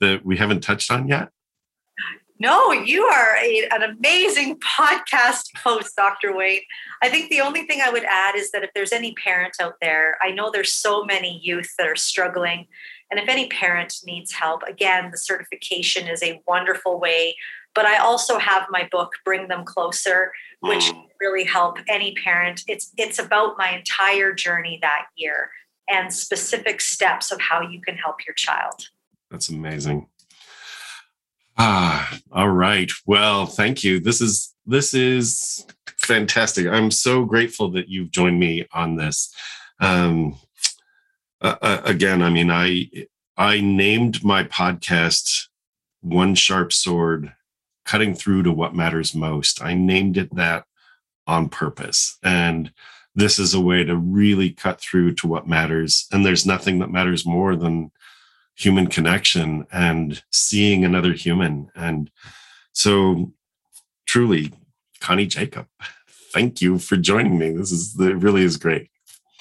that 0.00 0.24
we 0.24 0.36
haven't 0.36 0.60
touched 0.60 0.90
on 0.90 1.08
yet? 1.08 1.30
No, 2.40 2.72
you 2.72 3.04
are 3.04 3.36
a, 3.36 3.68
an 3.70 3.82
amazing 3.82 4.58
podcast 4.78 5.56
host, 5.56 5.94
Dr. 5.94 6.34
Wayne. 6.34 6.62
I 7.02 7.08
think 7.08 7.30
the 7.30 7.40
only 7.40 7.66
thing 7.66 7.80
I 7.80 7.90
would 7.90 8.04
add 8.04 8.34
is 8.34 8.50
that 8.50 8.64
if 8.64 8.70
there's 8.74 8.92
any 8.92 9.14
parent 9.14 9.54
out 9.60 9.74
there, 9.80 10.16
I 10.20 10.32
know 10.32 10.50
there's 10.50 10.72
so 10.72 11.04
many 11.04 11.38
youth 11.42 11.70
that 11.78 11.86
are 11.86 11.96
struggling. 11.96 12.66
And 13.10 13.20
if 13.20 13.28
any 13.28 13.48
parent 13.48 13.94
needs 14.04 14.32
help, 14.32 14.62
again, 14.64 15.10
the 15.10 15.18
certification 15.18 16.08
is 16.08 16.22
a 16.22 16.42
wonderful 16.46 16.98
way 16.98 17.36
but 17.74 17.86
I 17.86 17.98
also 17.98 18.38
have 18.38 18.66
my 18.70 18.88
book, 18.90 19.12
Bring 19.24 19.48
Them 19.48 19.64
Closer, 19.64 20.32
which 20.60 20.84
mm. 20.84 21.04
really 21.20 21.44
help 21.44 21.78
any 21.88 22.14
parent. 22.14 22.62
It's 22.66 22.92
it's 22.96 23.18
about 23.18 23.56
my 23.58 23.70
entire 23.76 24.32
journey 24.32 24.78
that 24.82 25.06
year 25.16 25.50
and 25.88 26.12
specific 26.12 26.80
steps 26.80 27.30
of 27.30 27.40
how 27.40 27.60
you 27.62 27.80
can 27.80 27.96
help 27.96 28.16
your 28.26 28.34
child. 28.34 28.88
That's 29.30 29.48
amazing. 29.48 30.08
Ah, 31.62 32.18
all 32.32 32.48
right. 32.48 32.90
Well, 33.04 33.44
thank 33.44 33.84
you. 33.84 34.00
This 34.00 34.22
is 34.22 34.54
this 34.64 34.94
is 34.94 35.66
fantastic. 35.98 36.66
I'm 36.66 36.90
so 36.90 37.26
grateful 37.26 37.70
that 37.72 37.86
you've 37.86 38.10
joined 38.10 38.40
me 38.40 38.66
on 38.72 38.96
this. 38.96 39.30
Um, 39.78 40.38
uh, 41.42 41.82
again, 41.84 42.22
I 42.22 42.30
mean, 42.30 42.50
I 42.50 42.88
I 43.36 43.60
named 43.60 44.24
my 44.24 44.44
podcast 44.44 45.48
One 46.00 46.34
Sharp 46.34 46.72
Sword, 46.72 47.34
cutting 47.84 48.14
through 48.14 48.44
to 48.44 48.52
what 48.52 48.74
matters 48.74 49.14
most. 49.14 49.62
I 49.62 49.74
named 49.74 50.16
it 50.16 50.34
that 50.36 50.64
on 51.26 51.50
purpose. 51.50 52.16
And 52.22 52.72
this 53.14 53.38
is 53.38 53.52
a 53.52 53.60
way 53.60 53.84
to 53.84 53.96
really 53.96 54.48
cut 54.48 54.80
through 54.80 55.12
to 55.16 55.26
what 55.26 55.46
matters. 55.46 56.06
And 56.10 56.24
there's 56.24 56.46
nothing 56.46 56.78
that 56.78 56.90
matters 56.90 57.26
more 57.26 57.54
than 57.54 57.90
human 58.60 58.86
connection 58.88 59.66
and 59.72 60.22
seeing 60.30 60.84
another 60.84 61.14
human. 61.14 61.70
And 61.74 62.10
so, 62.72 63.32
truly, 64.06 64.52
Connie 65.00 65.26
Jacob, 65.26 65.66
thank 66.34 66.60
you 66.60 66.78
for 66.78 66.96
joining 66.96 67.38
me. 67.38 67.52
This 67.52 67.72
is 67.72 67.98
it 67.98 68.16
really 68.16 68.42
is 68.42 68.58
great. 68.58 68.90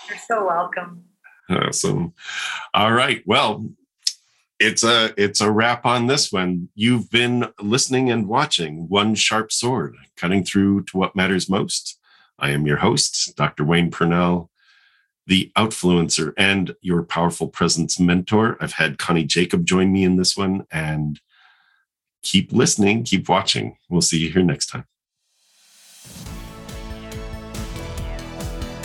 You're 0.08 0.18
so 0.26 0.48
welcome. 0.48 1.04
Awesome. 1.50 2.14
All 2.74 2.94
right. 2.94 3.22
Well, 3.26 3.66
it's 4.60 4.84
a 4.84 5.14
it's 5.18 5.42
a 5.42 5.52
wrap 5.52 5.86
on 5.86 6.08
this 6.08 6.32
one. 6.32 6.70
You've 6.74 7.10
been 7.10 7.48
listening 7.62 8.10
and 8.10 8.28
watching 8.28 8.88
One 8.88 9.16
Sharp 9.16 9.52
Sword, 9.52 9.98
cutting 10.16 10.44
through 10.46 10.84
to 10.86 10.98
what 10.98 11.16
matters 11.16 11.50
most. 11.50 12.00
I 12.38 12.52
am 12.52 12.66
your 12.66 12.78
host, 12.78 13.36
Dr. 13.36 13.66
Wayne 13.66 13.92
Purnell, 13.92 14.50
the 15.30 15.50
outfluencer 15.56 16.34
and 16.38 16.76
your 16.82 17.04
powerful 17.04 17.48
presence 17.48 17.98
mentor. 18.00 18.58
I've 18.60 18.74
had 18.74 18.98
Connie 18.98 19.24
Jacob 19.24 19.66
join 19.66 19.94
me 19.94 20.04
in 20.04 20.18
this 20.18 20.36
one, 20.36 20.66
and 20.72 21.22
keep 22.24 22.52
listening, 22.52 23.04
keep 23.04 23.30
watching. 23.30 23.78
We'll 23.90 24.02
see 24.02 24.18
you 24.18 24.32
here 24.32 24.44
next 24.44 24.66
time. 24.68 24.86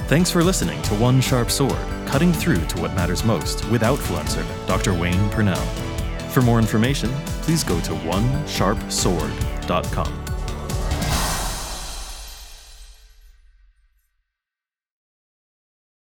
Thanks 0.06 0.30
for 0.30 0.44
listening 0.44 0.82
to 0.82 0.94
One 0.94 1.22
Sharp 1.22 1.50
Sword, 1.50 1.78
cutting 2.06 2.32
through 2.32 2.64
to 2.66 2.80
what 2.80 2.94
matters 2.94 3.24
most 3.24 3.68
with 3.70 3.80
Outfluencer, 3.80 4.44
Dr. 4.66 4.92
Wayne 4.92 5.30
Purnell. 5.30 5.56
For 6.28 6.42
more 6.42 6.58
information, 6.58 7.10
please 7.40 7.64
go 7.64 7.80
to 7.80 7.92
onesharpsword.com. 7.92 10.23